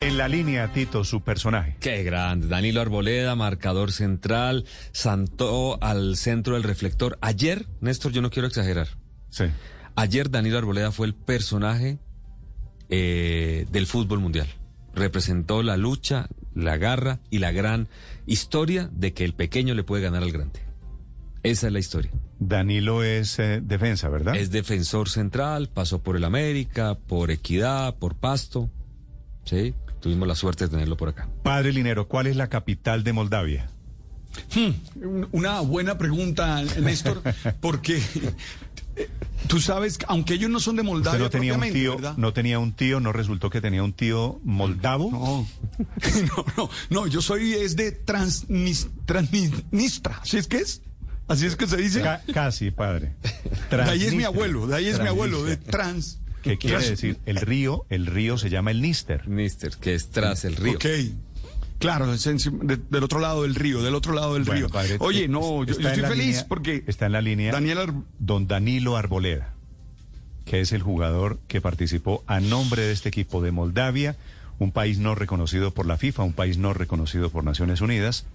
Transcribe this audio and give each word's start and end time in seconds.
En 0.00 0.16
la 0.16 0.28
línea, 0.28 0.72
Tito, 0.72 1.02
su 1.02 1.22
personaje. 1.22 1.76
Qué 1.80 2.04
grande. 2.04 2.46
Danilo 2.46 2.80
Arboleda, 2.80 3.34
marcador 3.34 3.90
central, 3.90 4.64
santó 4.92 5.82
al 5.82 6.16
centro 6.16 6.54
del 6.54 6.62
reflector. 6.62 7.18
Ayer, 7.20 7.66
Néstor, 7.80 8.12
yo 8.12 8.22
no 8.22 8.30
quiero 8.30 8.46
exagerar. 8.46 8.86
Sí. 9.30 9.46
Ayer 9.96 10.30
Danilo 10.30 10.56
Arboleda 10.56 10.92
fue 10.92 11.08
el 11.08 11.14
personaje 11.14 11.98
eh, 12.90 13.66
del 13.72 13.88
fútbol 13.88 14.20
mundial. 14.20 14.46
Representó 14.94 15.64
la 15.64 15.76
lucha, 15.76 16.28
la 16.54 16.76
garra 16.76 17.18
y 17.28 17.38
la 17.38 17.50
gran 17.50 17.88
historia 18.24 18.88
de 18.92 19.12
que 19.12 19.24
el 19.24 19.34
pequeño 19.34 19.74
le 19.74 19.82
puede 19.82 20.04
ganar 20.04 20.22
al 20.22 20.30
grande. 20.30 20.60
Esa 21.42 21.66
es 21.66 21.72
la 21.72 21.80
historia. 21.80 22.12
Danilo 22.38 23.02
es 23.02 23.40
eh, 23.40 23.60
defensa, 23.60 24.08
¿verdad? 24.08 24.36
Es 24.36 24.52
defensor 24.52 25.08
central, 25.08 25.68
pasó 25.68 26.04
por 26.04 26.14
el 26.14 26.22
América, 26.22 26.94
por 26.94 27.32
Equidad, 27.32 27.96
por 27.96 28.14
Pasto. 28.14 28.70
Sí, 29.44 29.74
tuvimos 30.00 30.26
la 30.28 30.34
suerte 30.34 30.64
de 30.64 30.70
tenerlo 30.70 30.96
por 30.96 31.08
acá. 31.08 31.28
Padre 31.42 31.72
Linero, 31.72 32.08
¿cuál 32.08 32.26
es 32.26 32.36
la 32.36 32.48
capital 32.48 33.04
de 33.04 33.12
Moldavia? 33.12 33.70
Hmm, 34.54 34.70
una 35.32 35.60
buena 35.60 35.98
pregunta, 35.98 36.62
Néstor, 36.80 37.22
porque 37.60 37.96
eh, 38.96 39.08
tú 39.48 39.58
sabes, 39.60 39.98
aunque 40.06 40.34
ellos 40.34 40.50
no 40.50 40.60
son 40.60 40.76
de 40.76 40.82
Moldavia, 40.82 41.18
no 41.18 41.30
tenía 41.30 41.54
un 41.56 41.72
tío, 41.72 41.96
¿verdad? 41.96 42.14
no 42.16 42.32
tenía 42.32 42.58
un 42.58 42.72
tío, 42.72 43.00
no 43.00 43.12
resultó 43.12 43.50
que 43.50 43.60
tenía 43.60 43.82
un 43.82 43.92
tío 43.94 44.38
moldavo. 44.44 45.10
No, 45.10 45.46
no, 46.36 46.44
no, 46.56 46.70
no, 46.90 47.06
yo 47.06 47.20
soy 47.22 47.54
es 47.54 47.74
de 47.74 47.90
Transnis, 47.92 48.88
Transnistra, 49.06 50.20
¿así 50.22 50.36
es 50.36 50.46
que 50.46 50.58
es? 50.58 50.82
¿Así 51.26 51.44
es 51.46 51.56
que 51.56 51.66
se 51.66 51.76
dice? 51.76 52.00
Ca- 52.02 52.22
casi, 52.32 52.70
padre. 52.70 53.14
de 53.70 53.82
ahí 53.82 54.04
es 54.04 54.14
mi 54.14 54.24
abuelo, 54.24 54.66
de 54.66 54.76
ahí 54.76 54.86
es 54.86 54.98
mi 55.00 55.08
abuelo, 55.08 55.42
de. 55.44 55.56
Trans. 55.56 56.20
¿Qué 56.48 56.58
quiere 56.58 56.88
decir? 56.90 57.18
El 57.26 57.36
río, 57.36 57.84
el 57.90 58.06
río 58.06 58.38
se 58.38 58.50
llama 58.50 58.70
el 58.70 58.80
Níster. 58.82 59.26
Mister, 59.28 59.76
que 59.76 59.94
es 59.94 60.08
tras 60.10 60.44
el 60.44 60.56
río. 60.56 60.74
Ok. 60.76 60.86
Claro, 61.78 62.12
es 62.12 62.26
encima- 62.26 62.64
de- 62.64 62.76
del 62.90 63.04
otro 63.04 63.20
lado 63.20 63.42
del 63.42 63.54
río, 63.54 63.82
del 63.82 63.94
otro 63.94 64.12
lado 64.12 64.34
del 64.34 64.42
Bueno, 64.44 64.60
río. 64.66 64.68
padre, 64.68 64.96
Oye, 64.98 65.28
no, 65.28 65.64
yo, 65.64 65.72
estoy 65.72 65.94
feliz 66.02 66.26
línea- 66.26 66.46
porque 66.48 66.82
está 66.88 67.06
en 67.06 67.12
la 67.12 67.20
línea 67.22 67.52
Daniel 67.52 67.78
Ar- 67.78 67.94
don 68.18 68.48
Danilo 68.48 68.96
Arboleda, 68.96 69.54
que 70.44 70.60
es 70.60 70.72
el 70.72 70.82
jugador 70.82 71.38
que 71.46 71.60
participó 71.60 72.24
a 72.26 72.40
nombre 72.40 72.82
de 72.82 72.92
este 72.92 73.08
equipo 73.10 73.40
de 73.42 73.52
Moldavia, 73.52 74.16
un 74.58 74.72
país 74.72 74.98
no 74.98 75.14
reconocido 75.14 75.72
por 75.72 75.86
la 75.86 75.98
FIFA, 75.98 76.24
un 76.24 76.32
país 76.32 76.58
no 76.58 76.74
reconocido 76.74 77.30
por 77.30 77.44
Naciones 77.44 77.80
Unidas, 77.80 78.26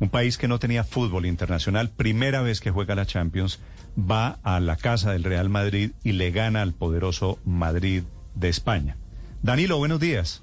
un 0.00 0.08
país 0.08 0.38
que 0.38 0.48
no 0.48 0.58
tenía 0.58 0.84
fútbol 0.84 1.26
internacional, 1.26 1.90
primera 1.90 2.42
vez 2.42 2.60
que 2.60 2.70
juega 2.70 2.94
la 2.94 3.06
Champions, 3.06 3.58
va 3.98 4.38
a 4.42 4.60
la 4.60 4.76
casa 4.76 5.12
del 5.12 5.24
Real 5.24 5.48
Madrid 5.48 5.92
y 6.04 6.12
le 6.12 6.30
gana 6.30 6.62
al 6.62 6.72
poderoso 6.72 7.38
Madrid 7.44 8.02
de 8.34 8.48
España. 8.48 8.96
Danilo, 9.42 9.78
buenos 9.78 10.00
días. 10.00 10.42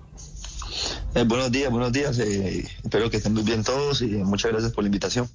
Eh, 1.13 1.23
buenos 1.23 1.51
días, 1.51 1.69
buenos 1.69 1.91
días. 1.91 2.17
eh, 2.19 2.67
espero 2.83 3.09
que 3.09 3.17
estén 3.17 3.33
muy 3.33 3.43
bien 3.43 3.63
todos 3.63 4.01
y 4.01 4.07
muchas 4.07 4.51
gracias 4.51 4.71
por 4.71 4.83
la 4.83 4.87
invitación. 4.87 5.29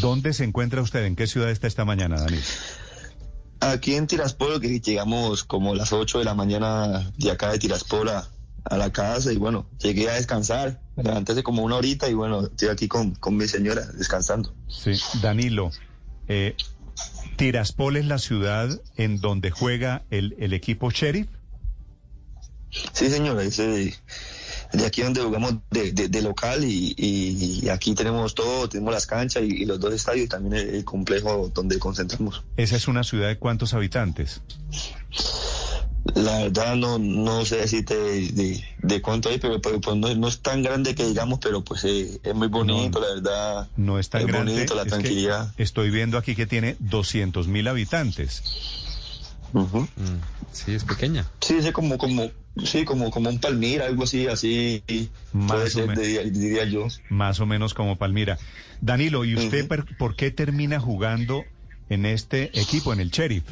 ¿Dónde 0.00 0.32
se 0.32 0.44
encuentra 0.44 0.80
usted? 0.80 1.04
¿En 1.04 1.16
qué 1.16 1.26
ciudad 1.26 1.50
está 1.50 1.66
esta 1.66 1.84
mañana, 1.84 2.20
Danilo? 2.20 2.42
Aquí 3.58 3.94
en 3.94 4.06
Tiraspol, 4.06 4.60
que 4.60 4.80
llegamos 4.80 5.42
como 5.42 5.72
a 5.72 5.76
las 5.76 5.92
8 5.92 6.20
de 6.20 6.24
la 6.24 6.34
mañana 6.34 7.10
de 7.16 7.30
acá 7.30 7.50
de 7.50 7.58
Tiraspol 7.58 8.10
a, 8.10 8.28
a 8.68 8.76
la 8.76 8.92
casa 8.92 9.32
y 9.32 9.36
bueno, 9.36 9.68
llegué 9.80 10.08
a 10.10 10.14
descansar. 10.14 10.80
Me 10.96 11.02
levanté 11.04 11.32
hace 11.32 11.42
como 11.42 11.62
una 11.62 11.76
horita 11.76 12.08
y 12.08 12.14
bueno, 12.14 12.44
estoy 12.46 12.68
aquí 12.68 12.88
con, 12.88 13.14
con 13.14 13.36
mi 13.36 13.46
señora 13.48 13.82
descansando. 13.94 14.54
Sí, 14.68 14.92
Danilo, 15.22 15.70
eh, 16.28 16.56
Tiraspol 17.36 17.96
es 17.96 18.06
la 18.06 18.18
ciudad 18.18 18.68
en 18.96 19.20
donde 19.20 19.50
juega 19.50 20.04
el, 20.10 20.34
el 20.38 20.52
equipo 20.54 20.90
Sheriff. 20.90 21.28
Sí, 22.92 23.08
señora, 23.08 23.42
ese, 23.42 23.94
de 24.72 24.86
aquí 24.86 25.00
donde 25.02 25.22
jugamos 25.22 25.54
de, 25.70 25.92
de- 25.92 26.08
de 26.08 26.22
local 26.22 26.62
y, 26.64 26.94
y- 26.98 27.60
y 27.62 27.68
aquí 27.70 27.94
tenemos 27.94 28.34
todo, 28.34 28.68
tenemos 28.68 28.92
las 28.92 29.06
canchas 29.06 29.42
y, 29.44 29.62
y 29.62 29.64
los 29.64 29.78
dos 29.80 29.94
estadios 29.94 30.26
y 30.26 30.28
también 30.28 30.54
el, 30.54 30.74
el 30.76 30.84
complejo 30.84 31.50
donde 31.54 31.78
concentramos. 31.78 32.42
Esa 32.56 32.76
es 32.76 32.88
una 32.88 33.04
ciudad 33.04 33.28
de 33.28 33.38
cuántos 33.38 33.72
habitantes. 33.72 34.42
La 36.14 36.38
verdad 36.38 36.76
no, 36.76 36.98
no 36.98 37.44
sé 37.44 37.56
decirte 37.56 37.96
de, 37.96 38.28
de- 38.30 38.64
de 38.78 39.02
cuánto 39.02 39.28
hay, 39.28 39.38
pero, 39.38 39.60
pero, 39.60 39.80
pues 39.80 39.96
no, 39.96 40.14
no 40.14 40.28
es 40.28 40.40
tan 40.40 40.62
grande 40.62 40.94
que 40.94 41.04
digamos, 41.06 41.38
pero 41.40 41.62
pues 41.64 41.84
eh, 41.84 42.20
es 42.22 42.34
muy 42.34 42.48
bonito, 42.48 43.00
la 43.00 43.08
verdad. 43.14 43.68
No 43.76 43.98
es 43.98 44.08
tan 44.08 44.22
es 44.22 44.26
grande. 44.28 44.52
bonito, 44.52 44.74
la 44.74 44.82
es 44.82 44.86
que 44.86 44.90
tranquilidad. 44.90 45.52
estoy 45.58 45.90
viendo 45.90 46.16
aquí 46.16 46.34
que 46.36 46.46
tiene 46.46 46.76
200 46.78 47.48
mil 47.48 47.66
habitantes. 47.68 48.42
Mm, 49.52 49.84
Sí, 50.52 50.74
es 50.74 50.84
pequeña. 50.84 51.26
Sí, 51.40 51.56
es 51.58 51.70
como, 51.72 51.98
como, 51.98 52.30
sí, 52.64 52.84
como, 52.84 53.10
como 53.10 53.28
un 53.28 53.38
Palmira, 53.38 53.86
algo 53.86 54.04
así, 54.04 54.26
así, 54.26 54.82
Más 55.32 55.74
puede 55.74 55.90
o 55.90 55.92
diría, 56.00 56.22
diría 56.22 56.64
yo. 56.64 56.86
Más 57.10 57.40
o 57.40 57.46
menos 57.46 57.74
como 57.74 57.96
Palmira. 57.96 58.38
Danilo, 58.80 59.24
¿y 59.24 59.34
usted 59.34 59.68
per- 59.68 59.84
por 59.98 60.16
qué 60.16 60.30
termina 60.30 60.80
jugando 60.80 61.44
en 61.90 62.06
este 62.06 62.58
equipo, 62.58 62.92
en 62.92 63.00
el 63.00 63.10
Sheriff? 63.10 63.44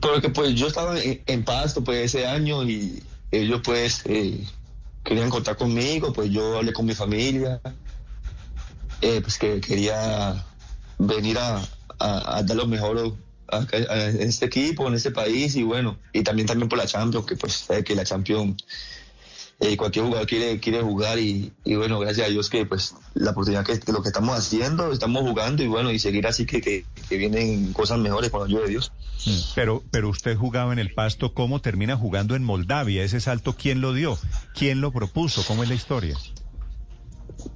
Porque 0.00 0.28
pues 0.30 0.54
yo 0.54 0.66
estaba 0.66 1.00
en, 1.00 1.22
en 1.26 1.44
Pasto 1.44 1.82
pues 1.84 2.14
ese 2.14 2.26
año 2.26 2.62
y 2.64 3.02
ellos 3.30 3.60
pues 3.64 4.02
eh, 4.06 4.46
querían 5.02 5.30
contar 5.30 5.56
conmigo, 5.56 6.12
pues 6.12 6.30
yo 6.30 6.58
hablé 6.58 6.72
con 6.72 6.86
mi 6.86 6.94
familia, 6.94 7.60
eh, 9.00 9.20
pues 9.20 9.38
que 9.38 9.60
quería 9.60 10.44
venir 10.98 11.38
a, 11.38 11.62
a- 11.98 12.42
dar 12.42 12.56
lo 12.56 12.66
mejor 12.66 13.18
a 13.50 13.62
este 14.20 14.46
equipo, 14.46 14.86
en 14.88 14.94
este 14.94 15.10
país 15.10 15.56
y 15.56 15.62
bueno, 15.62 15.98
y 16.12 16.22
también 16.22 16.46
también 16.46 16.68
por 16.68 16.78
la 16.78 16.86
Champions, 16.86 17.26
que 17.26 17.36
pues 17.36 17.54
sabe 17.54 17.82
que 17.84 17.94
la 17.94 18.04
Champions 18.04 18.62
eh, 19.60 19.76
cualquier 19.76 20.04
jugador 20.04 20.26
quiere, 20.26 20.60
quiere 20.60 20.82
jugar 20.82 21.18
y, 21.18 21.52
y 21.64 21.74
bueno, 21.74 21.98
gracias 21.98 22.28
a 22.28 22.30
Dios 22.30 22.48
que 22.48 22.64
pues 22.64 22.94
la 23.14 23.32
oportunidad 23.32 23.64
que, 23.64 23.80
que 23.80 23.92
lo 23.92 24.02
que 24.02 24.08
estamos 24.08 24.38
haciendo, 24.38 24.92
estamos 24.92 25.22
jugando 25.22 25.62
y 25.62 25.66
bueno, 25.66 25.90
y 25.90 25.98
seguir 25.98 26.26
así 26.28 26.46
que, 26.46 26.60
que, 26.60 26.84
que 27.08 27.16
vienen 27.16 27.72
cosas 27.72 27.98
mejores 27.98 28.30
con 28.30 28.40
la 28.40 28.46
ayuda 28.46 28.62
de 28.62 28.68
Dios. 28.68 28.92
Pero, 29.56 29.82
pero 29.90 30.08
usted 30.10 30.36
jugaba 30.36 30.72
en 30.72 30.78
el 30.78 30.94
Pasto, 30.94 31.34
¿cómo 31.34 31.60
termina 31.60 31.96
jugando 31.96 32.36
en 32.36 32.44
Moldavia? 32.44 33.02
Ese 33.02 33.20
salto, 33.20 33.56
¿quién 33.56 33.80
lo 33.80 33.92
dio? 33.92 34.16
¿Quién 34.54 34.80
lo 34.80 34.92
propuso? 34.92 35.42
¿Cómo 35.44 35.64
es 35.64 35.68
la 35.68 35.74
historia? 35.74 36.16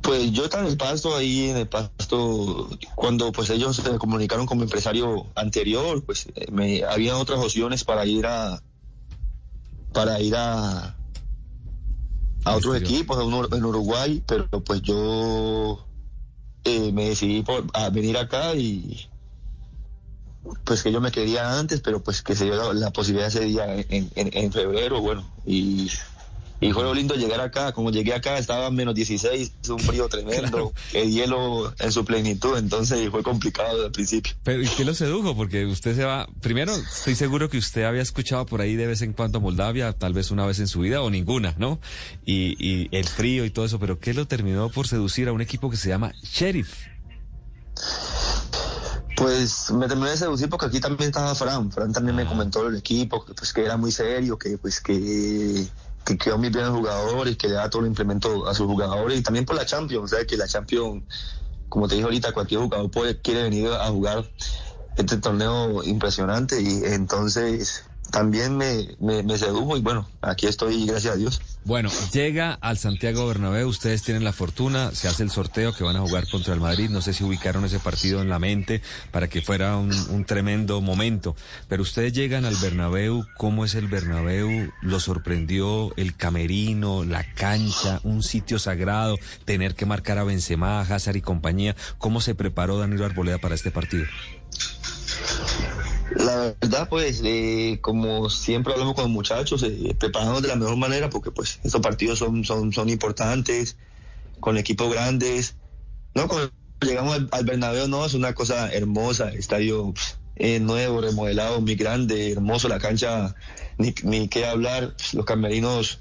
Pues 0.00 0.32
yo 0.32 0.44
estaba 0.44 0.64
en 0.64 0.70
el 0.70 0.76
pasto 0.76 1.16
ahí 1.16 1.50
en 1.50 1.56
el 1.56 1.68
pasto 1.68 2.68
cuando 2.94 3.32
pues 3.32 3.50
ellos 3.50 3.76
se 3.76 3.98
comunicaron 3.98 4.46
con 4.46 4.58
mi 4.58 4.64
empresario 4.64 5.26
anterior, 5.34 6.04
pues 6.04 6.26
eh, 6.34 6.46
me 6.52 6.84
había 6.84 7.16
otras 7.16 7.40
opciones 7.40 7.82
para 7.82 8.06
ir 8.06 8.26
a 8.26 8.62
para 9.92 10.20
ir 10.20 10.34
a 10.36 10.96
a 12.44 12.56
otros 12.56 12.74
Exterior. 12.76 12.90
equipos 12.92 13.18
a 13.18 13.24
uno- 13.24 13.48
en 13.52 13.64
Uruguay, 13.64 14.22
pero 14.26 14.48
pues 14.48 14.82
yo 14.82 15.86
eh, 16.64 16.92
me 16.92 17.08
decidí 17.10 17.42
por, 17.42 17.64
a 17.74 17.90
venir 17.90 18.16
acá 18.18 18.54
y 18.54 19.08
pues 20.64 20.82
que 20.82 20.90
yo 20.92 21.00
me 21.00 21.12
quería 21.12 21.58
antes, 21.58 21.80
pero 21.80 22.02
pues 22.02 22.22
que 22.22 22.34
se 22.34 22.44
dio 22.44 22.56
la, 22.56 22.72
la 22.72 22.90
posibilidad 22.92 23.28
ese 23.28 23.40
día 23.44 23.74
en, 23.74 23.86
en, 24.14 24.30
en 24.32 24.52
febrero, 24.52 25.00
bueno, 25.00 25.24
y, 25.46 25.88
y 26.62 26.72
fue 26.72 26.84
lo 26.84 26.94
lindo 26.94 27.16
llegar 27.16 27.40
acá, 27.40 27.72
como 27.72 27.90
llegué 27.90 28.14
acá 28.14 28.38
estaba 28.38 28.70
menos 28.70 28.94
16, 28.94 29.52
un 29.68 29.80
frío 29.80 30.08
tremendo, 30.08 30.72
el 30.92 31.10
hielo 31.10 31.74
en 31.80 31.90
su 31.90 32.04
plenitud, 32.04 32.56
entonces 32.56 33.10
fue 33.10 33.24
complicado 33.24 33.74
desde 33.74 33.86
el 33.86 33.92
principio. 33.92 34.32
Pero 34.44 34.62
¿y 34.62 34.68
qué 34.68 34.84
lo 34.84 34.94
sedujo? 34.94 35.34
Porque 35.34 35.66
usted 35.66 35.96
se 35.96 36.04
va. 36.04 36.28
Primero, 36.40 36.72
estoy 36.72 37.16
seguro 37.16 37.50
que 37.50 37.58
usted 37.58 37.82
había 37.82 38.02
escuchado 38.02 38.46
por 38.46 38.60
ahí 38.60 38.76
de 38.76 38.86
vez 38.86 39.02
en 39.02 39.12
cuando 39.12 39.40
Moldavia, 39.40 39.92
tal 39.92 40.12
vez 40.12 40.30
una 40.30 40.46
vez 40.46 40.60
en 40.60 40.68
su 40.68 40.80
vida 40.80 41.02
o 41.02 41.10
ninguna, 41.10 41.54
¿no? 41.58 41.80
Y, 42.24 42.54
y 42.64 42.88
el 42.92 43.08
frío 43.08 43.44
y 43.44 43.50
todo 43.50 43.64
eso, 43.64 43.80
pero 43.80 43.98
¿qué 43.98 44.14
lo 44.14 44.28
terminó 44.28 44.70
por 44.70 44.86
seducir 44.86 45.26
a 45.26 45.32
un 45.32 45.40
equipo 45.40 45.68
que 45.68 45.76
se 45.76 45.88
llama 45.88 46.12
Sheriff? 46.22 46.72
Pues 49.16 49.70
me 49.72 49.88
terminé 49.88 50.10
de 50.10 50.16
seducir 50.16 50.48
porque 50.48 50.66
aquí 50.66 50.80
también 50.80 51.08
estaba 51.08 51.34
Fran. 51.34 51.70
Fran 51.70 51.92
también 51.92 52.16
me 52.16 52.24
comentó 52.24 52.66
el 52.66 52.76
equipo, 52.76 53.24
pues 53.36 53.52
que 53.52 53.64
era 53.64 53.76
muy 53.76 53.92
serio, 53.92 54.38
que 54.38 54.58
pues 54.58 54.80
que, 54.80 55.66
que 56.04 56.18
quedó 56.18 56.38
muy 56.38 56.50
bien 56.50 56.66
los 56.66 56.76
jugadores, 56.76 57.36
que 57.36 57.48
le 57.48 57.54
da 57.54 57.70
todo 57.70 57.82
el 57.82 57.88
implemento 57.88 58.48
a 58.48 58.54
sus 58.54 58.66
jugadores 58.66 59.18
y 59.18 59.22
también 59.22 59.44
por 59.44 59.56
la 59.56 59.66
Champions, 59.66 60.10
¿sabes? 60.10 60.26
Que 60.26 60.36
la 60.36 60.48
Champions, 60.48 61.04
como 61.68 61.88
te 61.88 61.94
dije 61.94 62.04
ahorita, 62.04 62.32
cualquier 62.32 62.60
jugador 62.60 62.90
puede, 62.90 63.20
quiere 63.20 63.44
venir 63.44 63.68
a 63.68 63.88
jugar 63.88 64.30
este 64.96 65.16
torneo 65.18 65.82
impresionante 65.84 66.60
y 66.60 66.84
entonces 66.84 67.84
también 68.10 68.56
me, 68.56 68.88
me, 69.00 69.22
me 69.22 69.38
sedujo 69.38 69.76
y 69.76 69.80
bueno, 69.80 70.08
aquí 70.20 70.46
estoy, 70.46 70.86
gracias 70.86 71.14
a 71.14 71.16
Dios. 71.16 71.40
Bueno, 71.64 71.90
llega 72.12 72.58
al 72.60 72.76
Santiago 72.76 73.26
Bernabéu, 73.26 73.68
ustedes 73.68 74.02
tienen 74.02 74.24
la 74.24 74.32
fortuna, 74.32 74.90
se 74.92 75.08
hace 75.08 75.22
el 75.22 75.30
sorteo 75.30 75.72
que 75.72 75.84
van 75.84 75.96
a 75.96 76.00
jugar 76.00 76.28
contra 76.28 76.54
el 76.54 76.60
Madrid, 76.60 76.90
no 76.90 77.00
sé 77.00 77.14
si 77.14 77.22
ubicaron 77.22 77.64
ese 77.64 77.78
partido 77.78 78.20
en 78.20 78.28
la 78.28 78.38
mente 78.38 78.82
para 79.12 79.28
que 79.28 79.42
fuera 79.42 79.76
un, 79.76 79.92
un 80.10 80.24
tremendo 80.24 80.80
momento, 80.80 81.36
pero 81.68 81.82
ustedes 81.82 82.12
llegan 82.12 82.44
al 82.44 82.56
Bernabéu, 82.56 83.24
¿cómo 83.38 83.64
es 83.64 83.76
el 83.76 83.86
Bernabéu? 83.86 84.72
¿Lo 84.82 85.00
sorprendió 85.00 85.94
el 85.96 86.16
camerino, 86.16 87.04
la 87.04 87.24
cancha, 87.34 88.00
un 88.02 88.22
sitio 88.22 88.58
sagrado, 88.58 89.16
tener 89.44 89.74
que 89.74 89.86
marcar 89.86 90.18
a 90.18 90.24
Benzema, 90.24 90.80
Hazard 90.80 91.16
y 91.16 91.22
compañía? 91.22 91.76
¿Cómo 91.98 92.20
se 92.20 92.34
preparó 92.34 92.78
Danilo 92.78 93.06
Arboleda 93.06 93.38
para 93.38 93.54
este 93.54 93.70
partido? 93.70 94.04
La 96.16 96.54
verdad, 96.60 96.88
pues, 96.88 97.22
eh, 97.24 97.78
como 97.80 98.28
siempre 98.28 98.72
hablamos 98.72 98.94
con 98.94 99.04
los 99.04 99.12
muchachos, 99.12 99.62
eh, 99.62 99.94
preparándonos 99.98 100.42
de 100.42 100.48
la 100.48 100.56
mejor 100.56 100.76
manera, 100.76 101.10
porque 101.10 101.30
pues 101.30 101.60
estos 101.62 101.80
partidos 101.80 102.18
son, 102.18 102.44
son, 102.44 102.72
son 102.72 102.88
importantes, 102.88 103.76
con 104.40 104.58
equipos 104.58 104.92
grandes. 104.92 105.56
No, 106.14 106.28
cuando 106.28 106.52
llegamos 106.80 107.20
al, 107.30 107.44
Bernabéu, 107.44 107.88
no, 107.88 108.04
es 108.04 108.14
una 108.14 108.34
cosa 108.34 108.72
hermosa, 108.72 109.30
estadio 109.30 109.94
eh, 110.36 110.60
nuevo, 110.60 111.00
remodelado, 111.00 111.60
muy 111.60 111.76
grande, 111.76 112.32
hermoso, 112.32 112.68
la 112.68 112.78
cancha, 112.78 113.34
ni, 113.78 113.94
ni 114.02 114.28
qué 114.28 114.46
hablar, 114.46 114.94
los 115.12 115.24
camerinos 115.24 116.00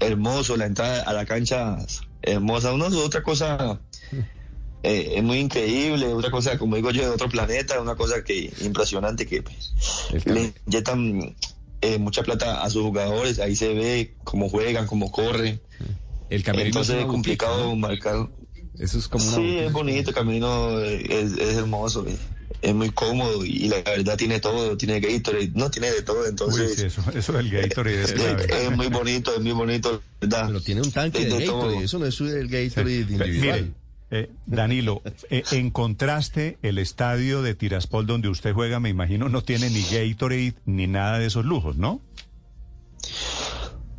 hermosos, 0.00 0.58
la 0.58 0.66
entrada 0.66 1.02
a 1.02 1.12
la 1.12 1.26
cancha 1.26 1.78
hermosa, 2.22 2.72
una 2.72 2.86
otra 2.86 3.22
cosa 3.22 3.80
eh, 4.82 5.12
es 5.16 5.22
muy 5.22 5.38
increíble, 5.38 6.06
otra 6.12 6.30
cosa, 6.30 6.58
como 6.58 6.76
digo 6.76 6.90
yo, 6.90 7.02
de 7.02 7.10
otro 7.10 7.28
planeta, 7.28 7.80
una 7.80 7.94
cosa 7.94 8.22
que 8.24 8.52
impresionante 8.62 9.26
que 9.26 9.42
pues, 9.42 9.72
le 10.26 10.52
inyectan 10.66 11.36
eh, 11.80 11.98
mucha 11.98 12.22
plata 12.22 12.62
a 12.62 12.70
sus 12.70 12.82
jugadores, 12.82 13.38
ahí 13.38 13.56
se 13.56 13.74
ve 13.74 14.14
cómo 14.24 14.48
juegan, 14.48 14.86
cómo 14.86 15.10
corren. 15.10 15.60
El 16.30 16.42
camerino 16.42 16.68
Entonces 16.80 16.96
es 17.00 17.06
complicado 17.06 17.76
marcar. 17.76 18.28
Eso 18.78 18.98
es 18.98 19.08
como 19.08 19.24
una 19.26 19.36
Sí, 19.36 19.56
es 19.58 19.72
bonito, 19.72 20.10
el 20.10 20.14
camino 20.16 20.80
eh, 20.80 21.04
es, 21.08 21.32
es 21.32 21.56
hermoso, 21.56 22.06
eh, 22.08 22.16
es 22.62 22.74
muy 22.74 22.90
cómodo 22.90 23.44
y 23.44 23.68
la 23.68 23.82
verdad 23.82 24.16
tiene 24.16 24.40
todo, 24.40 24.76
tiene 24.76 25.00
Gatorade, 25.00 25.50
no 25.54 25.70
tiene 25.70 25.90
de 25.90 26.02
todo, 26.02 26.22
Uy, 26.22 26.30
entonces 26.30 26.74
sí, 26.76 26.82
eso, 26.84 27.02
eso 27.14 27.32
del 27.32 27.50
Gatorade 27.50 28.02
es 28.48 28.70
muy 28.76 28.86
bonito, 28.86 29.34
es 29.34 29.40
muy 29.40 29.52
bonito, 29.52 30.02
¿verdad? 30.20 30.46
Pero 30.46 30.60
tiene 30.60 30.80
un 30.80 30.90
tanque 30.90 31.24
De- 31.26 31.46
todo. 31.46 31.70
Eso 31.70 31.98
no 31.98 32.06
es 32.06 32.20
el 32.20 32.48
Gatorade 32.48 33.04
Pe- 33.04 33.12
individual. 33.12 33.60
Mire, 33.60 33.81
eh, 34.14 34.30
Danilo, 34.44 35.00
eh, 35.30 35.42
en 35.52 35.70
contraste, 35.70 36.58
el 36.60 36.76
estadio 36.76 37.40
de 37.40 37.54
Tiraspol 37.54 38.06
donde 38.06 38.28
usted 38.28 38.52
juega, 38.52 38.78
me 38.78 38.90
imagino, 38.90 39.30
no 39.30 39.42
tiene 39.42 39.70
ni 39.70 39.80
Gatorade 39.80 40.52
ni 40.66 40.86
nada 40.86 41.18
de 41.18 41.24
esos 41.24 41.46
lujos, 41.46 41.76
¿no? 41.78 42.02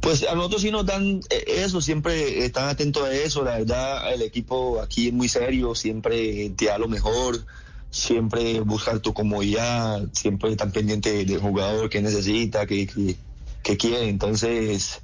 Pues 0.01 0.23
a 0.29 0.35
nosotros 0.35 0.61
sí 0.61 0.69
nos 0.69 0.85
dan 0.85 1.21
eh, 1.31 1.43
eso, 1.47 1.81
siempre 1.81 2.45
están 2.45 2.69
atentos 2.69 3.03
a 3.03 3.11
eso, 3.11 3.43
la 3.43 3.57
verdad 3.57 4.13
el 4.13 4.21
equipo 4.21 4.79
aquí 4.81 5.07
es 5.07 5.13
muy 5.13 5.27
serio, 5.29 5.73
siempre 5.73 6.47
te 6.51 6.65
da 6.65 6.77
lo 6.77 6.87
mejor, 6.87 7.43
siempre 7.89 8.59
buscar 8.59 8.99
tu 8.99 9.15
comodidad, 9.15 10.07
siempre 10.11 10.51
están 10.51 10.71
pendientes 10.71 11.25
del 11.25 11.39
jugador 11.39 11.89
que 11.89 12.03
necesita, 12.03 12.67
que, 12.67 13.15
que 13.63 13.77
quiere, 13.77 14.09
entonces 14.09 15.01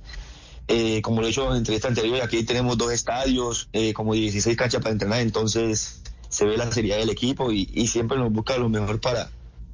eh, 0.69 1.01
como 1.01 1.19
lo 1.19 1.25
he 1.27 1.29
dicho 1.31 1.49
en 1.51 1.57
entrevista 1.57 1.87
anterior, 1.89 2.21
aquí 2.21 2.43
tenemos 2.43 2.77
dos 2.77 2.93
estadios, 2.93 3.67
eh, 3.73 3.91
como 3.93 4.13
16 4.13 4.55
canchas 4.55 4.81
para 4.81 4.93
entrenar, 4.93 5.19
entonces 5.19 6.01
se 6.29 6.45
ve 6.45 6.55
la 6.57 6.71
seriedad 6.71 6.97
del 6.99 7.09
equipo 7.09 7.51
y, 7.51 7.69
y 7.73 7.87
siempre 7.87 8.17
nos 8.17 8.31
busca 8.31 8.55
lo 8.57 8.69
mejor 8.69 9.01
para, 9.01 9.29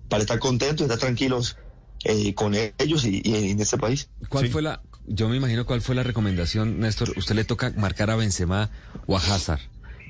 para 0.09 0.21
estar 0.23 0.39
contentos 0.39 0.79
y 0.81 0.83
estar 0.85 0.97
tranquilos 0.97 1.57
eh, 2.05 2.33
con 2.33 2.55
ellos 2.55 3.05
y, 3.05 3.21
y 3.23 3.49
en 3.51 3.59
este 3.59 3.77
país. 3.77 4.09
¿Cuál 4.29 4.45
Sí. 4.45 4.51
fue 4.51 4.61
la, 4.61 4.81
yo 5.05 5.27
me 5.29 5.35
imagino 5.37 5.65
cuál 5.65 5.81
fue 5.81 5.95
la 5.95 6.03
recomendación, 6.03 6.79
Néstor? 6.79 7.13
Usted 7.17 7.35
le 7.35 7.43
toca 7.43 7.73
marcar 7.77 8.09
a 8.09 8.15
Benzema 8.15 8.69
o 9.05 9.17
a 9.17 9.19
Hazard. 9.19 9.59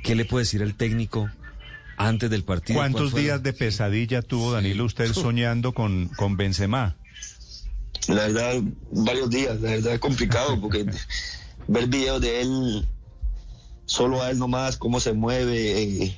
¿Qué 0.03 0.13
le 0.15 0.23
puede 0.25 0.43
decir 0.43 0.61
el 0.61 0.75
técnico 0.75 1.29
antes 1.97 2.29
del 2.29 2.43
partido? 2.43 2.79
¿Cuál 2.79 2.91
¿Cuántos 2.91 3.15
días 3.15 3.41
de 3.41 3.53
pesadilla 3.53 4.21
tuvo 4.21 4.51
Danilo 4.51 4.85
usted 4.85 5.11
soñando 5.13 5.73
con, 5.73 6.09
con 6.09 6.37
Benzema? 6.37 6.95
La 8.07 8.27
verdad, 8.27 8.61
varios 8.91 9.29
días, 9.29 9.59
la 9.61 9.71
verdad 9.71 9.93
es 9.93 9.99
complicado 9.99 10.59
porque 10.61 10.85
ver 11.67 11.87
videos 11.87 12.21
de 12.21 12.41
él, 12.41 12.87
solo 13.85 14.21
a 14.21 14.31
él 14.31 14.39
nomás, 14.39 14.77
cómo 14.77 14.99
se 14.99 15.13
mueve, 15.13 15.81
eh, 15.81 16.17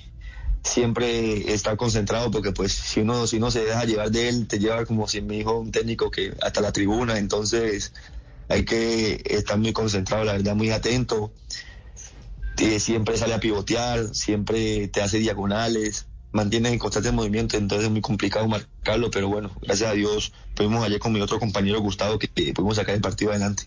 siempre 0.64 1.54
estar 1.54 1.78
concentrado 1.78 2.30
porque 2.30 2.52
pues 2.52 2.74
si 2.74 3.00
uno, 3.02 3.26
si 3.28 3.38
uno 3.38 3.52
se 3.52 3.64
deja 3.64 3.86
llevar 3.86 4.12
de 4.12 4.30
él, 4.30 4.48
te 4.48 4.60
lleva 4.60 4.86
como 4.86 5.08
si 5.08 5.22
me 5.22 5.36
dijo 5.36 5.58
un 5.58 5.72
técnico 5.72 6.12
que 6.12 6.34
hasta 6.42 6.62
la 6.62 6.72
tribuna, 6.72 7.18
entonces 7.18 7.94
hay 8.50 8.66
que 8.66 9.22
estar 9.26 9.58
muy 9.58 9.74
concentrado, 9.74 10.24
la 10.24 10.34
verdad, 10.34 10.56
muy 10.56 10.72
atento. 10.72 11.32
Eh, 12.58 12.80
siempre 12.80 13.18
sale 13.18 13.36
a 13.36 13.40
pivotear, 13.40 14.16
siempre 14.16 14.88
te 14.88 15.02
hace 15.02 15.20
diagonales, 15.20 16.07
mantiene 16.32 16.70
en 16.70 16.80
constante 16.80 17.12
movimiento, 17.12 17.58
entonces 17.58 17.86
es 17.88 17.92
muy 17.92 18.02
complicado 18.02 18.48
marcarlo, 18.48 19.10
pero 19.12 19.28
bueno, 19.30 19.52
gracias 19.62 19.90
a 19.92 19.94
Dios 19.94 20.34
pudimos 20.56 20.84
ayer 20.84 21.00
con 21.00 21.14
mi 21.14 21.22
otro 21.22 21.40
compañero 21.40 21.80
Gustavo 21.82 22.20
que 22.20 22.28
pudimos 22.54 22.76
sacar 22.76 22.96
el 22.96 23.02
partido 23.02 23.32
adelante. 23.32 23.64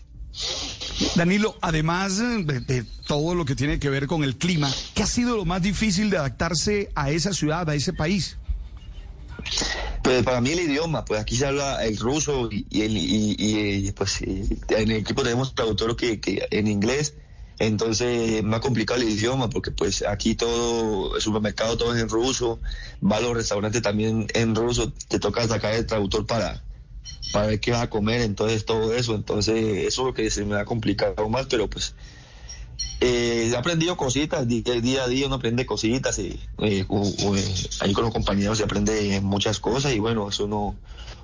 Danilo, 1.15 1.57
además 1.61 2.17
de, 2.17 2.43
de 2.61 2.85
todo 3.07 3.35
lo 3.35 3.43
que 3.43 3.55
tiene 3.55 3.79
que 3.79 3.89
ver 3.89 4.07
con 4.07 4.23
el 4.23 4.37
clima, 4.37 4.71
¿qué 4.93 5.03
ha 5.03 5.07
sido 5.07 5.35
lo 5.35 5.45
más 5.45 5.61
difícil 5.61 6.09
de 6.09 6.17
adaptarse 6.17 6.89
a 6.95 7.09
esa 7.11 7.33
ciudad, 7.33 7.69
a 7.69 7.75
ese 7.75 7.91
país? 7.93 8.37
Pues 10.03 10.23
para 10.23 10.39
mí 10.41 10.51
el 10.51 10.59
idioma, 10.61 11.03
pues 11.05 11.19
aquí 11.19 11.35
se 11.35 11.45
habla 11.47 11.83
el 11.85 11.97
ruso 11.97 12.49
y, 12.51 12.65
y 12.69 12.81
el- 12.81 12.97
y- 12.97 13.35
y, 13.87 13.91
pues 13.91 14.21
eh, 14.21 14.45
en 14.69 14.91
el 14.91 14.97
equipo 14.97 15.23
tenemos 15.23 15.53
traductor 15.53 15.95
que, 15.95 16.19
que 16.19 16.47
en 16.51 16.67
inglés, 16.67 17.15
entonces 17.67 18.43
me 18.43 18.55
ha 18.55 18.59
complicado 18.59 18.99
el 19.01 19.09
idioma 19.09 19.49
porque 19.49 19.71
pues 19.71 20.03
aquí 20.07 20.35
todo, 20.35 21.15
el 21.15 21.21
supermercado 21.21 21.77
todo 21.77 21.95
es 21.95 22.01
en 22.01 22.09
ruso, 22.09 22.59
va 23.03 23.17
a 23.17 23.21
los 23.21 23.33
restaurantes 23.33 23.81
también 23.81 24.27
en 24.33 24.55
ruso, 24.55 24.91
te 25.07 25.19
toca 25.19 25.47
sacar 25.47 25.73
el 25.75 25.85
traductor 25.85 26.25
para, 26.25 26.63
para 27.31 27.47
ver 27.47 27.59
qué 27.59 27.71
vas 27.71 27.83
a 27.83 27.89
comer, 27.89 28.21
entonces 28.21 28.65
todo 28.65 28.93
eso, 28.93 29.13
entonces 29.15 29.85
eso 29.87 30.01
es 30.01 30.07
lo 30.07 30.13
que 30.13 30.29
se 30.31 30.43
me 30.45 30.55
ha 30.55 30.65
complicado 30.65 31.29
más, 31.29 31.45
pero 31.47 31.69
pues 31.69 31.95
eh, 32.99 33.49
he 33.51 33.55
aprendido 33.55 33.97
cositas, 33.97 34.47
día 34.47 35.03
a 35.03 35.07
día 35.07 35.25
uno 35.27 35.35
aprende 35.35 35.65
cositas, 35.65 36.19
y, 36.19 36.39
eh, 36.59 36.85
eh, 36.89 37.53
ahí 37.79 37.93
con 37.93 38.03
los 38.03 38.13
compañeros 38.13 38.57
se 38.59 38.63
aprende 38.63 39.19
muchas 39.21 39.59
cosas 39.59 39.93
y 39.93 39.99
bueno, 39.99 40.29
eso 40.29 40.45
uno 40.45 40.77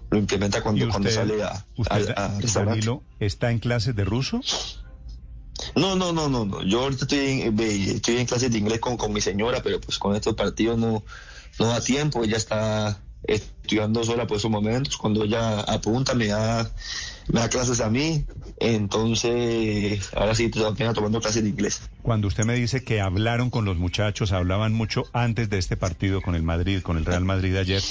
lo 0.10 0.18
implementa 0.18 0.60
¿Y 0.60 0.62
cuando, 0.62 0.88
cuando 0.90 1.10
sale 1.10 1.44
a, 1.44 1.66
usted, 1.76 2.14
a- 2.16 2.26
a. 2.38 2.64
Danilo, 2.66 3.04
está 3.20 3.52
en 3.52 3.60
clases 3.60 3.96
de 3.96 4.06
ruso? 4.06 4.42
No, 5.78 5.96
no, 5.96 6.12
no, 6.12 6.28
no, 6.28 6.44
no. 6.44 6.64
Yo 6.64 6.82
ahorita 6.82 7.04
estoy 7.04 7.42
en, 7.44 7.60
estoy 7.60 8.26
clases 8.26 8.52
de 8.52 8.58
inglés 8.58 8.80
con, 8.80 8.98
con 8.98 9.14
mi 9.14 9.22
señora, 9.22 9.62
pero 9.62 9.80
pues 9.80 10.00
con 10.00 10.16
estos 10.16 10.34
partidos 10.34 10.78
no, 10.78 11.04
no 11.60 11.68
da 11.68 11.82
tiempo. 11.82 12.24
Ella 12.24 12.38
está 12.38 13.00
estudiando 13.24 14.04
sola 14.04 14.26
por 14.26 14.38
esos 14.38 14.50
momentos. 14.50 14.98
Cuando 14.98 15.24
ella 15.24 15.62
apunta, 15.62 16.16
me 16.16 16.28
da, 16.28 16.72
me 17.28 17.42
da 17.42 17.50
clases 17.50 17.80
a 17.80 17.90
mí. 17.92 18.26
Entonces, 18.60 20.10
ahora 20.16 20.34
sí, 20.34 20.46
estoy 20.46 20.64
apenas 20.64 20.96
tomando 20.96 21.22
clases 21.22 21.44
de 21.44 21.50
inglés. 21.50 21.88
Cuando 22.02 22.28
usted 22.28 22.46
me 22.46 22.56
dice 22.56 22.84
que 22.84 23.00
hablaron 23.00 23.52
con 23.52 23.64
los 23.66 23.78
muchachos, 23.78 24.32
hablaban 24.32 24.74
mucho 24.74 25.04
antes 25.14 25.48
de 25.52 25.60
este 25.60 25.78
partido 25.78 26.22
con 26.22 26.34
el 26.34 26.42
Madrid, 26.42 26.82
con 26.82 26.98
el 26.98 27.06
Real 27.06 27.24
Madrid 27.24 27.56
ayer, 27.56 27.84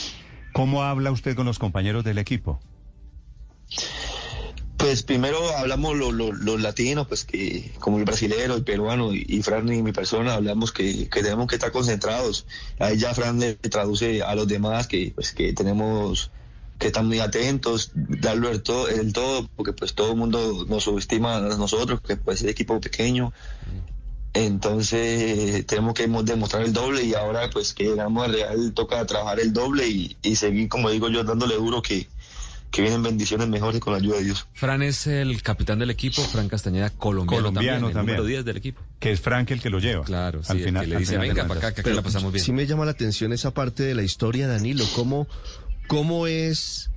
¿cómo 0.53 0.83
habla 0.83 1.13
usted 1.13 1.37
con 1.37 1.47
los 1.47 1.61
compañeros 1.61 2.03
del 2.03 2.19
equipo? 2.19 2.59
Pues 4.87 5.03
primero 5.03 5.39
hablamos 5.57 5.97
lo- 5.97 6.13
lo- 6.13 6.33
los 6.33 6.61
latinos, 6.61 7.09
pues 7.09 7.25
que 7.25 7.73
como 7.81 7.99
el 7.99 8.05
brasilero, 8.05 8.55
el 8.55 8.63
peruano 8.63 9.13
y, 9.13 9.25
y 9.29 9.43
Fran 9.43 9.69
y 9.73 9.83
mi 9.83 9.91
persona 9.91 10.35
hablamos 10.35 10.71
que, 10.71 11.09
que 11.09 11.23
tenemos 11.25 11.49
que 11.49 11.57
estar 11.57 11.73
concentrados. 11.73 12.47
Ahí 12.79 12.97
ya 12.97 13.13
Fran 13.13 13.41
le 13.41 13.55
traduce 13.57 14.23
a 14.23 14.37
los 14.37 14.47
demás 14.47 14.87
que 14.87 15.11
pues 15.13 15.33
que 15.33 15.53
tenemos 15.55 16.31
que 16.79 16.87
estar 16.87 17.03
muy 17.03 17.19
atentos, 17.19 17.91
darlo 17.95 18.49
el 18.49 18.63
todo, 18.63 18.87
el 18.89 19.13
todo 19.13 19.49
porque 19.57 19.73
pues 19.73 19.93
todo 19.95 20.13
el 20.13 20.19
mundo 20.19 20.65
nos 20.69 20.85
subestima 20.85 21.39
a 21.39 21.41
nosotros, 21.41 22.01
que 22.01 22.17
pues 22.17 22.43
es 22.43 22.49
equipo 22.49 22.81
pequeño. 22.81 23.33
Entonces 24.35 25.67
tenemos 25.67 25.95
que 25.95 26.07
mo- 26.07 26.23
demostrar 26.23 26.63
el 26.63 26.73
doble 26.73 27.03
y 27.03 27.15
ahora 27.15 27.51
pues 27.51 27.73
que 27.75 27.85
llegamos 27.85 28.25
al 28.25 28.35
Real 28.35 28.73
toca 28.75 29.05
trabajar 29.07 29.41
el 29.41 29.53
doble 29.53 29.89
y 29.89 30.37
seguir, 30.37 30.69
como 30.69 30.91
digo 30.91 31.09
yo, 31.09 31.25
dándole 31.25 31.57
duro 31.57 31.83
que, 31.83 32.07
que 32.77 32.83
vienen 32.83 33.03
bendiciones 33.03 33.49
mejores 33.49 33.81
con 33.81 33.95
la 33.95 34.01
ayuda 34.01 34.19
de 34.19 34.25
Dios. 34.25 34.47
Fran 34.53 34.83
es 34.83 35.07
el 35.07 35.43
capitán 35.43 35.79
del 35.79 35.89
equipo, 35.89 36.21
Fran 36.21 36.47
Castañeda, 36.47 36.91
colombiano, 36.91 37.45
Colombiano 37.45 37.55
también, 37.55 37.89
el 37.89 37.95
también. 37.95 38.17
número 38.19 38.29
10 38.29 38.45
del 38.45 38.57
equipo. 38.59 38.83
Que 39.01 39.13
es 39.13 39.21
Frank 39.23 39.51
el 39.51 39.63
que 39.63 39.71
lo 39.71 39.79
lleva. 39.79 40.05
Claro, 40.05 40.43
sí, 40.43 40.53
al 40.53 40.59
el 40.59 40.65
final, 40.65 40.85
que 40.85 40.91
le 40.91 40.99
dice, 40.99 41.17
venga 41.17 41.47
para 41.49 41.69
acá, 41.69 41.83
que 41.83 41.95
la 41.95 42.03
pasamos 42.03 42.35
bien. 42.35 42.45
sí 42.45 42.53
me 42.53 42.67
llama 42.67 42.85
la 42.85 42.91
atención 42.91 43.33
esa 43.33 43.55
parte 43.55 43.83
de 43.83 43.95
la 43.95 44.03
historia, 44.03 44.47
Danilo. 44.47 44.85
¿Cómo, 44.95 45.27
cómo 45.87 46.27
es 46.27 46.91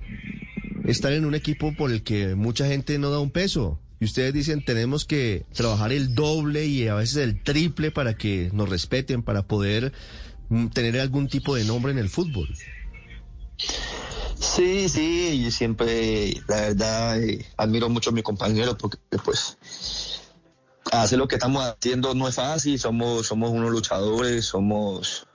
estar 0.83 1.13
en 1.13 1.23
un 1.23 1.33
equipo 1.33 1.73
por 1.73 1.93
el 1.93 2.03
que 2.03 2.35
mucha 2.35 2.67
gente 2.67 2.99
no 2.99 3.09
da 3.09 3.19
un 3.19 3.31
peso? 3.31 3.79
Y 4.01 4.05
ustedes 4.05 4.33
dicen, 4.33 4.65
tenemos 4.65 5.05
que 5.05 5.45
trabajar 5.53 5.93
el 5.93 6.13
doble 6.13 6.65
y 6.65 6.89
a 6.89 6.95
veces 6.95 7.15
el 7.23 7.41
triple 7.41 7.91
para 7.91 8.17
que 8.17 8.49
nos 8.51 8.67
respeten, 8.67 9.23
para 9.23 9.43
poder 9.43 9.93
mm, 10.49 10.67
tener 10.67 10.99
algún 10.99 11.29
tipo 11.29 11.55
de 11.55 11.63
nombre 11.63 11.93
en 11.93 11.99
el 11.99 12.09
fútbol. 12.09 12.49
Sí, 14.55 14.89
Sí, 14.89 15.43
yo 15.43 15.51
siempre, 15.51 16.33
la 16.47 16.61
verdad, 16.61 17.21
eh, 17.21 17.45
admiro 17.57 17.89
mucho 17.89 18.09
a 18.09 18.13
mis 18.13 18.23
compañeros 18.23 18.75
porque 18.79 18.97
pues 19.23 19.57
hacer 20.91 21.19
lo 21.19 21.27
que 21.27 21.35
estamos 21.35 21.63
haciendo 21.63 22.13
no 22.15 22.27
es 22.27 22.35
fácil, 22.35 22.79
somos, 22.79 23.27
somos 23.27 23.51
unos 23.51 23.71
luchadores, 23.71 24.45
somos 24.45 25.27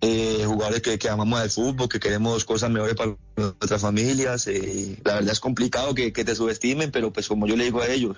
eh, 0.00 0.42
jugadores 0.46 0.82
que, 0.82 0.98
que, 0.98 1.08
amamos 1.08 1.42
el 1.42 1.50
fútbol, 1.50 1.88
que 1.88 2.00
queremos 2.00 2.44
cosas 2.44 2.70
mejores 2.70 2.96
para 2.96 3.16
nuestras 3.36 3.80
familias. 3.80 4.46
Eh, 4.46 4.98
la 5.04 5.14
verdad 5.14 5.32
es 5.32 5.40
complicado 5.40 5.94
que, 5.94 6.10
te 6.10 6.34
subestimen, 6.34 6.90
pero 6.90 7.12
pues 7.12 7.28
como 7.28 7.46
yo 7.46 7.56
le 7.56 7.64
digo 7.64 7.80
a 7.80 7.88
ellos, 7.88 8.16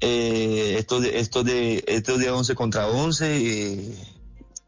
eh, 0.00 0.76
esto 0.78 1.00
de, 1.00 1.20
esto 1.20 1.44
de, 1.44 1.84
esto 1.86 2.18
de 2.18 2.30
11 2.30 2.54
contra 2.54 2.88
11, 2.88 3.96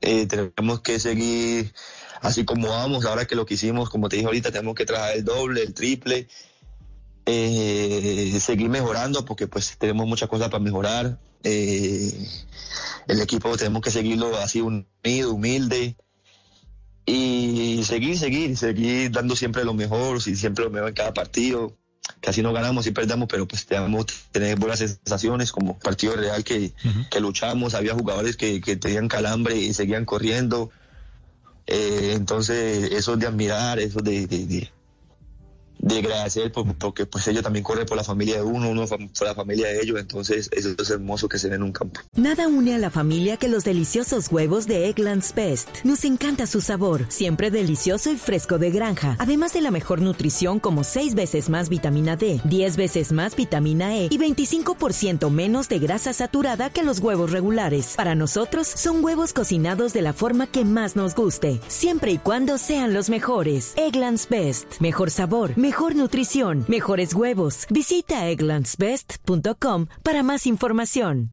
eh, 0.01 0.27
tenemos 0.27 0.81
que 0.81 1.01
seguir 1.01 1.75
así 2.27 2.45
como 2.45 2.69
vamos, 2.69 3.05
ahora 3.05 3.27
que 3.27 3.35
lo 3.35 3.47
que 3.47 3.55
hicimos, 3.55 3.89
como 3.91 4.09
te 4.09 4.17
dije 4.17 4.27
ahorita, 4.27 4.51
tenemos 4.51 4.75
que 4.75 4.85
trabajar 4.85 5.17
el 5.17 5.25
doble, 5.25 5.63
el 5.63 5.75
triple, 5.75 6.29
eh, 7.25 8.39
seguir 8.41 8.69
mejorando 8.69 9.25
porque 9.25 9.47
pues 9.47 9.77
tenemos 9.79 10.07
muchas 10.07 10.29
cosas 10.29 10.49
para 10.49 10.63
mejorar. 10.63 11.19
Eh, 11.45 12.13
el 13.09 13.21
equipo 13.21 13.57
tenemos 13.57 13.83
que 13.83 13.91
seguirlo 13.91 14.37
así 14.37 14.61
unido, 14.61 15.33
humilde 15.33 15.97
y 17.05 17.83
seguir, 17.85 18.19
seguir, 18.19 18.57
seguir 18.57 19.13
dando 19.13 19.37
siempre 19.37 19.65
lo 19.65 19.75
mejor, 19.75 20.21
siempre 20.21 20.65
lo 20.65 20.71
mejor 20.71 20.89
en 20.89 20.95
cada 20.95 21.15
partido. 21.15 21.77
Casi 22.21 22.43
no 22.43 22.53
ganamos 22.53 22.87
y 22.87 22.93
perdemos, 22.93 23.29
pero 23.29 23.47
pues 23.47 23.67
tenemos 23.67 24.07
tener 24.31 24.59
buenas 24.59 24.79
sensaciones 24.79 25.53
como 25.53 25.79
partido 25.79 26.15
real 26.15 26.45
que, 26.45 26.73
uh 26.85 26.89
-huh. 26.89 27.09
que 27.09 27.21
luchamos. 27.21 27.75
Había 27.75 27.95
jugadores 27.95 28.37
que, 28.37 28.61
que, 28.61 28.77
tenían 28.77 29.09
calambre 29.09 29.57
y 29.57 29.73
seguían 29.75 30.05
corriendo. 30.05 30.71
Eh, 31.67 32.13
entonces, 32.15 32.93
eso 32.93 33.15
es 33.15 33.19
de 33.21 33.27
admirar, 33.27 33.79
eso 33.79 34.01
de, 34.01 34.27
de, 34.27 34.47
de, 34.47 34.71
de 35.79 35.99
agradecer 35.99 36.53
porque 36.53 37.07
pues 37.07 37.27
ellos 37.29 37.43
también 37.43 37.63
corren 37.63 37.87
por 37.87 37.97
la 37.97 38.05
familia 38.05 38.37
de 38.37 38.43
uno, 38.43 38.71
uno 38.71 38.87
por 38.87 39.27
la 39.27 39.35
familia 39.35 39.69
de 39.69 39.81
ellos, 39.83 39.99
entonces 40.01 40.49
eso 40.53 40.75
es 40.79 40.91
hermoso 40.91 41.29
que 41.29 41.39
se 41.39 41.49
ve 41.49 41.57
en 41.57 41.63
un 41.63 41.73
campo. 41.73 42.01
Nada 42.15 42.49
une 42.49 42.75
a 42.75 42.79
la 42.79 42.91
familia 42.91 43.37
que 43.37 43.49
los 43.49 43.65
deliciosos 43.65 44.31
huevos 44.31 44.67
de 44.67 44.89
Eggland's 44.89 45.35
Best. 45.35 45.85
Nos 45.85 46.05
encanta 46.05 46.47
su 46.47 46.61
sabor, 46.61 47.05
siempre 47.09 47.51
delicioso 47.51 48.11
y 48.11 48.17
fresco 48.17 48.59
de 48.59 48.71
granja, 48.71 49.17
además 49.19 49.53
de 49.53 49.61
la 49.61 49.71
mejor 49.71 50.01
nutrición 50.01 50.61
como 50.61 50.85
6 50.85 51.15
veces 51.15 51.49
más 51.49 51.69
vitamina 51.69 52.17
D, 52.17 52.41
10 52.45 52.77
veces 52.77 53.13
más 53.13 53.37
vitamina 53.37 53.97
E 53.97 54.07
y 54.11 54.19
25% 54.19 55.31
menos 55.31 55.69
de 55.69 55.79
grasa 55.79 56.13
saturada 56.13 56.71
que 56.71 56.83
los 56.83 57.01
huevos 57.01 57.31
regulares. 57.31 57.95
Para 57.97 58.15
nosotros 58.15 58.67
son 58.67 59.05
huevos 59.05 59.33
cocinados 59.33 59.93
de 59.93 60.03
la 60.03 60.13
forma 60.13 60.47
que 60.47 60.65
más 60.65 60.97
nos 60.97 61.15
guste, 61.15 61.61
siempre 61.69 62.13
y 62.13 62.19
cuando 62.19 62.59
sean 62.59 62.95
los 62.95 63.11
mejores. 63.11 63.75
Eggland's 63.77 64.29
Best, 64.29 64.81
mejor 64.81 65.11
sabor, 65.11 65.27
Mejor 65.57 65.66
nutrición, 65.95 66.65
mejores 66.69 67.15
huevos. 67.15 67.67
Visita 67.71 68.29
egglandsbest.com 68.29 69.87
para 70.03 70.23
más 70.23 70.47
información. 70.47 71.31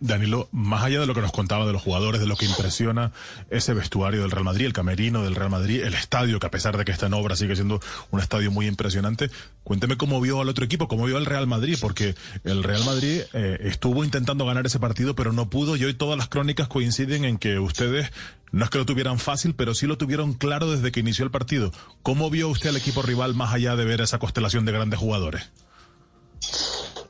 Danilo, 0.00 0.48
más 0.52 0.84
allá 0.84 1.00
de 1.00 1.06
lo 1.06 1.14
que 1.14 1.20
nos 1.20 1.32
contaba 1.32 1.66
de 1.66 1.72
los 1.72 1.82
jugadores, 1.82 2.20
de 2.20 2.26
lo 2.26 2.36
que 2.36 2.46
impresiona 2.46 3.12
ese 3.50 3.74
vestuario 3.74 4.22
del 4.22 4.30
Real 4.30 4.44
Madrid, 4.44 4.66
el 4.66 4.72
camerino 4.72 5.22
del 5.22 5.34
Real 5.34 5.50
Madrid, 5.50 5.82
el 5.82 5.94
estadio, 5.94 6.38
que 6.38 6.46
a 6.46 6.50
pesar 6.50 6.76
de 6.76 6.84
que 6.84 6.92
está 6.92 7.06
en 7.06 7.14
obra 7.14 7.36
sigue 7.36 7.56
siendo 7.56 7.80
un 8.10 8.20
estadio 8.20 8.50
muy 8.50 8.66
impresionante, 8.66 9.30
cuénteme 9.64 9.96
cómo 9.96 10.20
vio 10.20 10.40
al 10.40 10.48
otro 10.48 10.64
equipo, 10.64 10.88
cómo 10.88 11.06
vio 11.06 11.16
al 11.16 11.26
Real 11.26 11.46
Madrid, 11.46 11.78
porque 11.80 12.14
el 12.44 12.62
Real 12.62 12.84
Madrid 12.84 13.22
eh, 13.32 13.58
estuvo 13.62 14.04
intentando 14.04 14.46
ganar 14.46 14.66
ese 14.66 14.78
partido, 14.78 15.14
pero 15.14 15.32
no 15.32 15.50
pudo, 15.50 15.76
y 15.76 15.84
hoy 15.84 15.94
todas 15.94 16.16
las 16.16 16.28
crónicas 16.28 16.68
coinciden 16.68 17.24
en 17.24 17.38
que 17.38 17.58
ustedes 17.58 18.12
no 18.52 18.64
es 18.64 18.70
que 18.70 18.78
lo 18.78 18.86
tuvieran 18.86 19.18
fácil, 19.18 19.54
pero 19.54 19.74
sí 19.74 19.86
lo 19.86 19.98
tuvieron 19.98 20.34
claro 20.34 20.70
desde 20.70 20.92
que 20.92 21.00
inició 21.00 21.24
el 21.24 21.30
partido. 21.30 21.72
¿Cómo 22.02 22.30
vio 22.30 22.48
usted 22.48 22.68
al 22.68 22.76
equipo 22.76 23.02
rival 23.02 23.34
más 23.34 23.52
allá 23.52 23.76
de 23.76 23.84
ver 23.84 24.02
esa 24.02 24.18
constelación 24.18 24.64
de 24.64 24.72
grandes 24.72 25.00
jugadores? 25.00 25.44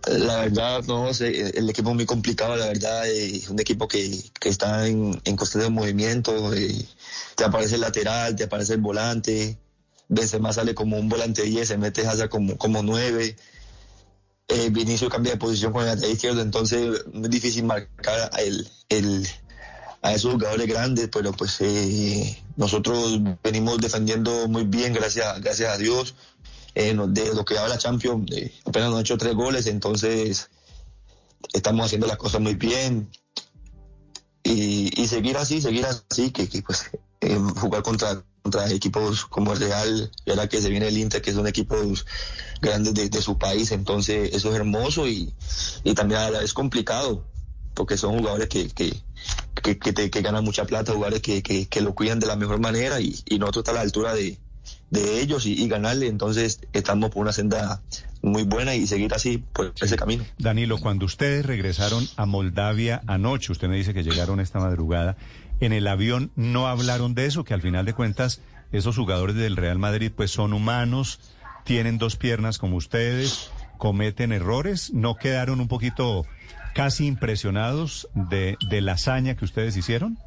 La 0.06 0.40
verdad, 0.40 0.82
no 0.84 1.10
el 1.10 1.70
equipo 1.70 1.90
es 1.90 1.94
muy 1.94 2.06
complicado, 2.06 2.56
la 2.56 2.66
verdad, 2.66 3.08
es 3.08 3.48
un 3.48 3.60
equipo 3.60 3.86
que, 3.86 4.10
que 4.40 4.48
está 4.48 4.86
en, 4.86 5.20
en 5.24 5.36
constante 5.36 5.70
movimiento, 5.70 6.52
eh, 6.54 6.84
te 7.36 7.44
aparece 7.44 7.76
el 7.76 7.82
lateral, 7.82 8.34
te 8.34 8.44
aparece 8.44 8.74
el 8.74 8.80
volante, 8.80 9.58
Benzema 10.08 10.52
sale 10.52 10.74
como 10.74 10.98
un 10.98 11.08
volante 11.08 11.42
10, 11.42 11.68
se 11.68 11.78
mete 11.78 12.06
hacia 12.06 12.28
como, 12.28 12.58
como 12.58 12.82
9, 12.82 13.36
eh, 14.48 14.70
Vinicio 14.70 15.08
cambia 15.08 15.32
de 15.32 15.38
posición 15.38 15.72
con 15.72 15.82
el 15.82 15.88
lateral 15.88 16.12
izquierdo, 16.12 16.42
entonces 16.42 17.00
es 17.00 17.14
muy 17.14 17.28
difícil 17.28 17.64
marcar 17.64 18.30
el, 18.38 18.68
el, 18.88 19.26
a 20.02 20.12
esos 20.12 20.32
jugadores 20.32 20.66
grandes, 20.66 21.08
pero 21.12 21.32
pues 21.32 21.60
eh, 21.60 22.42
nosotros 22.56 23.20
venimos 23.42 23.78
defendiendo 23.78 24.48
muy 24.48 24.64
bien, 24.64 24.92
gracias, 24.92 25.40
gracias 25.40 25.72
a 25.72 25.78
Dios. 25.78 26.14
Eh, 26.74 26.96
de 27.08 27.34
lo 27.34 27.44
que 27.44 27.58
habla 27.58 27.76
Champions, 27.76 28.30
eh, 28.32 28.52
apenas 28.64 28.88
nos 28.88 28.96
han 28.96 29.02
hecho 29.02 29.18
tres 29.18 29.34
goles, 29.34 29.66
entonces 29.66 30.50
estamos 31.52 31.86
haciendo 31.86 32.06
las 32.06 32.16
cosas 32.16 32.40
muy 32.40 32.54
bien. 32.54 33.10
Y, 34.44 35.06
seguir 35.06 35.36
así, 35.36 35.60
seguir 35.60 35.86
así, 35.86 36.30
que, 36.30 36.48
que 36.48 36.62
pues 36.62 36.90
eh, 37.20 37.38
jugar 37.60 37.82
contra, 37.82 38.24
contra 38.42 38.70
equipos 38.70 39.24
como 39.26 39.52
el 39.52 39.60
Real, 39.60 40.10
y 40.24 40.30
ahora 40.30 40.48
que 40.48 40.60
se 40.60 40.68
viene 40.68 40.88
el 40.88 40.98
Inter, 40.98 41.22
que 41.22 41.32
son 41.32 41.46
equipos 41.46 42.06
grandes 42.60 42.94
de, 42.94 43.08
de 43.08 43.22
su 43.22 43.38
país, 43.38 43.70
entonces 43.70 44.30
eso 44.32 44.50
es 44.50 44.56
hermoso 44.56 45.06
y, 45.06 45.32
y 45.84 45.94
también 45.94 46.20
a 46.20 46.30
la 46.30 46.40
vez 46.40 46.54
complicado, 46.54 47.24
porque 47.74 47.96
son 47.96 48.18
jugadores 48.18 48.48
que, 48.48 49.02
que, 49.62 49.78
que, 49.78 49.92
te, 49.92 50.10
que 50.10 50.22
ganan 50.22 50.44
mucha 50.44 50.64
plata, 50.64 50.92
jugadores 50.92 51.20
que, 51.20 51.42
que, 51.42 51.66
que, 51.66 51.80
lo 51.80 51.94
cuidan 51.94 52.20
de 52.20 52.26
la 52.26 52.36
mejor 52.36 52.60
manera 52.60 53.00
y, 53.00 53.14
y 53.26 53.38
nosotros 53.38 53.62
está 53.62 53.70
a 53.72 53.74
la 53.74 53.80
altura 53.80 54.14
de, 54.14 54.38
de 54.90 55.20
ellos 55.20 55.46
y, 55.46 55.52
y, 55.52 55.68
ganarle. 55.68 56.06
Entonces 56.06 56.60
estamos 56.72 57.10
por 57.10 57.22
una 57.22 57.32
senda 57.32 57.82
muy 58.22 58.44
buena 58.44 58.74
y 58.74 58.86
seguir 58.86 59.12
así 59.14 59.38
por 59.38 59.72
ese 59.80 59.96
camino. 59.96 60.24
Danilo, 60.38 60.78
cuando 60.78 61.06
ustedes 61.06 61.44
regresaron 61.44 62.06
a 62.16 62.26
Moldavia 62.26 63.02
anoche, 63.06 63.52
usted 63.52 63.68
me 63.68 63.76
dice 63.76 63.94
que 63.94 64.04
llegaron 64.04 64.40
esta 64.40 64.60
madrugada, 64.60 65.16
en 65.60 65.72
el 65.72 65.86
avión 65.86 66.30
no 66.36 66.68
hablaron 66.68 67.14
de 67.14 67.26
eso, 67.26 67.44
que 67.44 67.54
al 67.54 67.62
final 67.62 67.84
de 67.84 67.94
cuentas 67.94 68.40
esos 68.72 68.96
jugadores 68.96 69.36
del 69.36 69.56
Real 69.56 69.78
Madrid 69.78 70.12
pues 70.14 70.30
son 70.30 70.52
humanos, 70.52 71.20
tienen 71.64 71.98
dos 71.98 72.16
piernas 72.16 72.58
como 72.58 72.76
ustedes, 72.76 73.50
cometen 73.78 74.32
errores, 74.32 74.92
no 74.92 75.16
quedaron 75.16 75.60
un 75.60 75.68
poquito 75.68 76.24
casi 76.74 77.06
impresionados 77.06 78.08
de, 78.14 78.56
de 78.68 78.80
la 78.80 78.92
hazaña 78.92 79.36
que 79.36 79.44
ustedes 79.44 79.76
hicieron? 79.76 80.18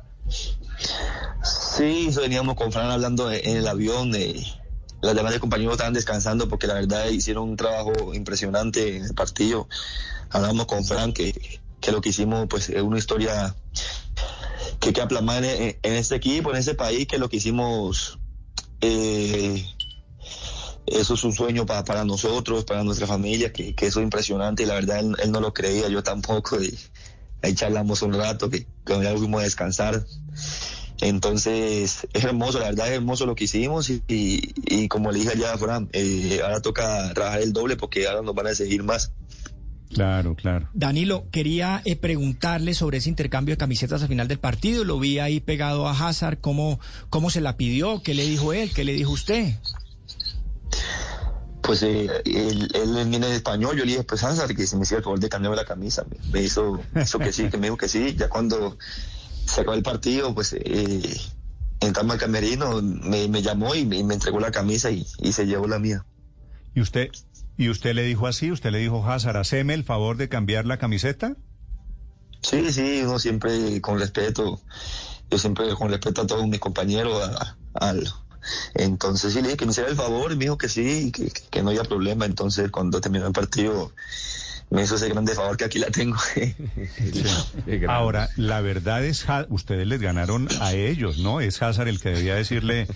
Sí, 1.43 2.09
veníamos 2.15 2.55
con 2.55 2.71
Fran 2.71 2.89
hablando 2.89 3.31
en 3.31 3.57
el 3.57 3.67
avión. 3.67 4.13
Eh, 4.15 4.43
las 5.01 5.15
demás 5.15 5.33
de 5.33 5.39
compañeros 5.39 5.73
estaban 5.73 5.93
descansando 5.93 6.49
porque 6.49 6.67
la 6.67 6.75
verdad 6.75 7.07
hicieron 7.09 7.49
un 7.49 7.57
trabajo 7.57 8.13
impresionante 8.13 8.97
en 8.97 9.05
el 9.05 9.13
partido. 9.13 9.67
Hablamos 10.29 10.65
con 10.65 10.83
Fran 10.83 11.13
que, 11.13 11.59
que 11.79 11.91
lo 11.91 12.01
que 12.01 12.09
hicimos 12.09 12.47
pues 12.49 12.69
es 12.69 12.81
una 12.81 12.97
historia 12.97 13.55
que 14.79 14.93
queda 14.93 15.07
plasmada 15.07 15.51
en, 15.51 15.77
en, 15.81 15.93
este 15.93 16.15
equipo, 16.15 16.51
en 16.51 16.57
ese 16.57 16.73
país, 16.73 17.07
que 17.07 17.17
lo 17.17 17.29
que 17.29 17.37
hicimos 17.37 18.19
eh, 18.81 19.63
eso 20.87 21.13
es 21.15 21.23
un 21.23 21.33
sueño 21.33 21.65
para, 21.65 21.83
para 21.83 22.05
nosotros, 22.05 22.65
para 22.65 22.83
nuestra 22.83 23.07
familia, 23.07 23.51
que, 23.51 23.73
que 23.73 23.87
eso 23.87 23.99
es 23.99 24.03
impresionante 24.03 24.63
y 24.63 24.65
la 24.65 24.75
verdad 24.75 24.99
él, 24.99 25.15
él 25.21 25.31
no 25.31 25.41
lo 25.41 25.53
creía, 25.53 25.89
yo 25.89 26.03
tampoco. 26.03 26.61
Y 26.61 26.77
ahí 27.41 27.53
charlamos 27.53 28.01
un 28.01 28.13
rato, 28.13 28.49
que, 28.49 28.65
que 28.85 29.03
ya 29.03 29.15
fuimos 29.15 29.41
a 29.41 29.43
descansar. 29.43 30.05
Entonces 31.01 32.07
es 32.13 32.23
hermoso, 32.23 32.59
la 32.59 32.65
verdad 32.65 32.87
es 32.87 32.93
hermoso 32.93 33.25
lo 33.25 33.35
que 33.35 33.45
hicimos 33.45 33.89
y, 33.89 34.01
y, 34.07 34.53
y 34.65 34.87
como 34.87 35.11
le 35.11 35.19
dije 35.19 35.37
ya 35.37 35.57
Fran, 35.57 35.89
eh, 35.91 36.39
ahora 36.41 36.61
toca 36.61 37.13
trabajar 37.13 37.41
el 37.41 37.51
doble 37.51 37.75
porque 37.75 38.07
ahora 38.07 38.21
nos 38.21 38.33
van 38.33 38.47
a 38.47 38.55
seguir 38.55 38.83
más. 38.83 39.11
Claro, 39.93 40.35
claro. 40.35 40.69
Danilo, 40.73 41.27
quería 41.31 41.81
eh, 41.85 41.95
preguntarle 41.95 42.73
sobre 42.73 42.97
ese 42.97 43.09
intercambio 43.09 43.53
de 43.53 43.57
camisetas 43.57 44.01
al 44.01 44.07
final 44.07 44.27
del 44.27 44.39
partido. 44.39 44.83
Lo 44.83 44.99
vi 44.99 45.19
ahí 45.19 45.39
pegado 45.39 45.87
a 45.87 45.91
Hazard. 45.91 46.39
¿Cómo, 46.39 46.79
cómo 47.09 47.29
se 47.29 47.39
la 47.39 47.55
pidió? 47.55 48.01
¿Qué 48.01 48.13
le 48.13 48.25
dijo 48.25 48.51
él? 48.51 48.71
¿Qué 48.73 48.83
le 48.83 48.93
dijo 48.93 49.11
usted? 49.11 49.53
Pues 51.61 51.81
eh, 51.81 52.09
él, 52.25 52.69
él 52.73 53.07
viene 53.07 53.27
de 53.27 53.35
español. 53.35 53.75
Yo 53.75 53.85
le 53.85 53.91
dije, 53.91 54.03
pues 54.03 54.23
Hazard, 54.23 54.55
que 54.55 54.67
se 54.67 54.75
me 54.75 54.83
hiciera 54.83 54.99
el 54.99 55.03
favor 55.03 55.19
de 55.19 55.29
cambiarme 55.29 55.57
la 55.57 55.65
camisa. 55.65 56.05
Me, 56.09 56.31
me 56.31 56.41
hizo, 56.43 56.79
hizo 57.01 57.19
que 57.19 57.31
sí, 57.31 57.49
que 57.49 57.57
me 57.57 57.67
dijo 57.67 57.77
que 57.77 57.89
sí. 57.89 58.15
Ya 58.15 58.29
cuando 58.29 58.77
se 59.45 59.61
acabó 59.61 59.75
el 59.75 59.83
partido, 59.83 60.33
pues 60.35 60.53
eh, 60.53 61.19
entramos 61.79 62.13
al 62.13 62.19
camerino, 62.19 62.81
me, 62.81 63.27
me 63.27 63.41
llamó 63.41 63.73
y 63.75 63.85
me, 63.85 63.99
entregó 63.99 64.39
la 64.39 64.51
camisa 64.51 64.91
y, 64.91 65.05
y, 65.19 65.31
se 65.31 65.45
llevó 65.45 65.67
la 65.67 65.79
mía. 65.79 66.05
¿Y 66.73 66.81
usted, 66.81 67.09
¿Y 67.57 67.69
usted 67.69 67.93
le 67.93 68.03
dijo 68.03 68.27
así? 68.27 68.51
¿Usted 68.51 68.71
le 68.71 68.79
dijo, 68.79 69.05
Hazard, 69.05 69.37
haceme 69.37 69.73
el 69.73 69.83
favor 69.83 70.17
de 70.17 70.27
cambiar 70.27 70.65
la 70.65 70.77
camiseta? 70.77 71.35
Sí, 72.41 72.71
sí, 72.71 73.01
uno 73.03 73.17
siempre 73.17 73.81
con 73.81 73.99
respeto, 73.99 74.61
yo 75.31 75.37
siempre 75.37 75.73
con 75.73 75.89
respeto 75.89 76.21
a 76.21 76.27
todos 76.27 76.47
mis 76.47 76.59
compañeros, 76.59 77.23
a, 77.23 77.57
a, 77.73 77.95
entonces 78.73 79.33
sí 79.33 79.41
le 79.41 79.47
dije 79.47 79.57
que 79.57 79.65
me 79.65 79.71
hiciera 79.71 79.89
el 79.89 79.95
favor 79.95 80.31
y 80.31 80.35
me 80.35 80.45
dijo 80.45 80.57
que 80.57 80.69
sí, 80.69 81.11
que, 81.11 81.29
que 81.29 81.63
no 81.63 81.69
había 81.69 81.83
problema. 81.83 82.25
Entonces 82.25 82.71
cuando 82.71 83.01
terminó 83.01 83.27
el 83.27 83.33
partido 83.33 83.91
me 84.69 84.83
hizo 84.83 84.95
ese 84.95 85.09
grande 85.09 85.35
favor 85.35 85.57
que 85.57 85.65
aquí 85.65 85.79
la 85.79 85.89
tengo. 85.91 86.17
Ahora, 87.87 88.29
la 88.35 88.61
verdad 88.61 89.03
es, 89.03 89.25
ustedes 89.49 89.87
les 89.87 90.01
ganaron 90.01 90.47
a 90.59 90.73
ellos, 90.73 91.19
¿no? 91.19 91.39
Es 91.39 91.61
Hazard 91.61 91.87
el 91.87 91.99
que 91.99 92.09
debía 92.09 92.35
decirle, 92.35 92.87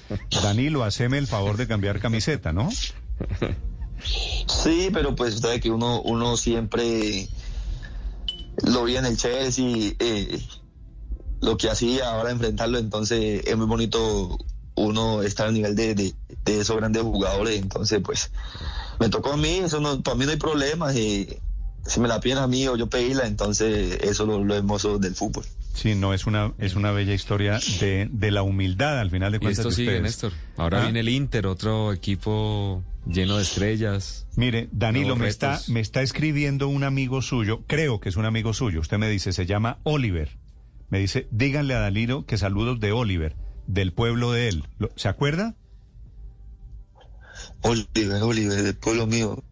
Danilo, 0.44 0.84
haceme 0.84 1.18
el 1.18 1.28
favor 1.28 1.58
de 1.58 1.68
cambiar 1.68 2.00
camiseta, 2.00 2.54
¿no? 2.54 2.70
Sí, 4.64 4.90
pero 4.92 5.16
pues 5.16 5.36
usted 5.36 5.62
que 5.62 5.70
uno, 5.70 6.02
uno 6.02 6.38
siempre 6.38 7.28
lo 8.64 8.84
vi 8.86 8.98
en 8.98 9.06
el 9.06 9.18
Chelsea, 9.18 9.94
eh, 10.00 10.42
lo 11.42 11.58
que 11.58 11.70
hacía, 11.70 12.10
ahora 12.10 12.32
enfrentarlo, 12.32 12.78
entonces 12.80 13.44
es 13.46 13.58
muy 13.58 13.68
bonito 13.68 14.38
uno 14.80 15.22
estar 15.24 15.48
a 15.48 15.52
nivel 15.52 15.76
de, 15.76 15.94
de, 15.94 16.14
esos 16.46 16.78
grandes 16.78 17.04
jugadores, 17.04 17.60
entonces 17.60 18.00
pues 18.04 18.32
me 19.00 19.10
tocó 19.10 19.34
a 19.34 19.38
mí, 19.38 19.58
eso 19.58 19.80
no, 19.80 20.02
para 20.02 20.16
mí 20.16 20.26
no 20.26 20.32
hay 20.32 20.38
problema, 20.38 20.94
y 20.94 21.38
si 21.86 22.00
me 22.00 22.08
la 22.08 22.20
piden 22.20 22.40
a 22.40 22.48
mí 22.48 22.68
o 22.68 22.76
yo 22.76 22.88
pedirla, 22.88 23.28
entonces 23.28 24.00
eso 24.02 24.24
es 24.24 24.30
lo, 24.30 24.44
lo 24.44 24.56
hermoso 24.56 24.98
del 24.98 25.16
fútbol. 25.16 25.46
Sí, 25.74 25.96
no, 25.96 26.14
es 26.14 26.26
una, 26.26 26.54
es 26.58 26.76
una 26.76 26.92
bella 26.92 27.14
historia 27.14 27.60
de, 27.80 28.10
de 28.12 28.32
la 28.32 28.42
humildad 28.42 29.00
al 29.00 29.12
final 29.12 29.32
de 29.32 29.40
cuentas. 29.40 29.66
esto 29.66 29.72
sigue, 29.72 30.02
Néstor. 30.02 30.34
Ahora 30.58 30.82
¿Ah? 30.82 30.84
viene 30.84 31.02
el 31.02 31.10
Inter, 31.10 31.48
otro 31.48 31.94
equipo 31.94 32.84
lleno 33.06 33.38
de 33.38 33.44
estrellas. 33.44 34.28
Mire, 34.36 34.70
Danilo, 34.72 35.16
me 35.16 35.28
está, 35.28 35.60
me 35.68 35.80
está 35.80 36.02
escribiendo 36.02 36.68
un 36.68 36.84
amigo 36.84 37.22
suyo, 37.22 37.64
creo 37.68 38.00
que 38.00 38.10
es 38.10 38.18
un 38.18 38.26
amigo 38.26 38.54
suyo, 38.54 38.82
usted 38.82 38.98
me 38.98 39.10
dice, 39.10 39.32
se 39.32 39.46
llama 39.46 39.78
Oliver. 39.84 40.38
Me 40.90 41.00
dice, 41.00 41.28
díganle 41.32 41.76
a 41.76 41.80
Danilo 41.80 42.26
que 42.26 42.38
saludos 42.38 42.80
de 42.80 42.92
Oliver, 42.92 43.36
del 43.70 43.94
pueblo 43.94 44.32
de 44.32 44.50
él. 44.50 44.64
¿Se 44.96 45.08
acuerda? 45.08 45.56
Oliver, 47.62 48.24
Oliver, 48.24 48.64
del 48.64 48.76
pueblo 48.76 49.06
mío. 49.06 49.44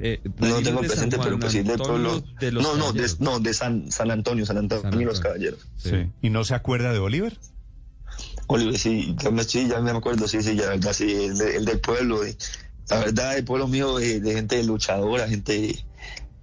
Eh, 0.00 0.20
no 0.38 0.62
tengo 0.62 0.80
presente, 0.80 1.18
pero 1.22 1.38
pues 1.38 1.52
sí, 1.52 1.62
del 1.62 1.78
pueblo. 1.78 2.22
De 2.40 2.52
los 2.52 2.62
no, 2.62 2.76
no, 2.76 2.92
de, 2.92 3.06
no, 3.18 3.38
de 3.38 3.52
San, 3.52 3.92
San 3.92 4.10
Antonio, 4.10 4.46
San 4.46 4.56
Antonio, 4.56 4.82
San 4.82 4.92
Antonio. 4.92 5.08
los 5.08 5.20
Caballeros. 5.20 5.68
Sí. 5.76 6.10
¿Y 6.22 6.30
no 6.30 6.44
se 6.44 6.54
acuerda 6.54 6.92
de 6.92 7.00
Oliver? 7.00 7.38
Oliver, 8.46 8.78
sí, 8.78 9.14
ya 9.18 9.30
me, 9.30 9.44
sí, 9.44 9.68
ya 9.68 9.80
me 9.80 9.90
acuerdo, 9.90 10.26
sí, 10.26 10.42
sí, 10.42 10.56
ya, 10.56 10.70
verdad, 10.70 10.94
sí, 10.94 11.12
el, 11.12 11.38
el 11.40 11.64
del 11.66 11.80
pueblo. 11.80 12.20
la 12.88 12.98
verdad, 12.98 13.36
el 13.36 13.44
pueblo 13.44 13.68
mío 13.68 13.98
de, 13.98 14.20
de 14.20 14.34
gente 14.34 14.62
luchadora, 14.64 15.28
gente 15.28 15.84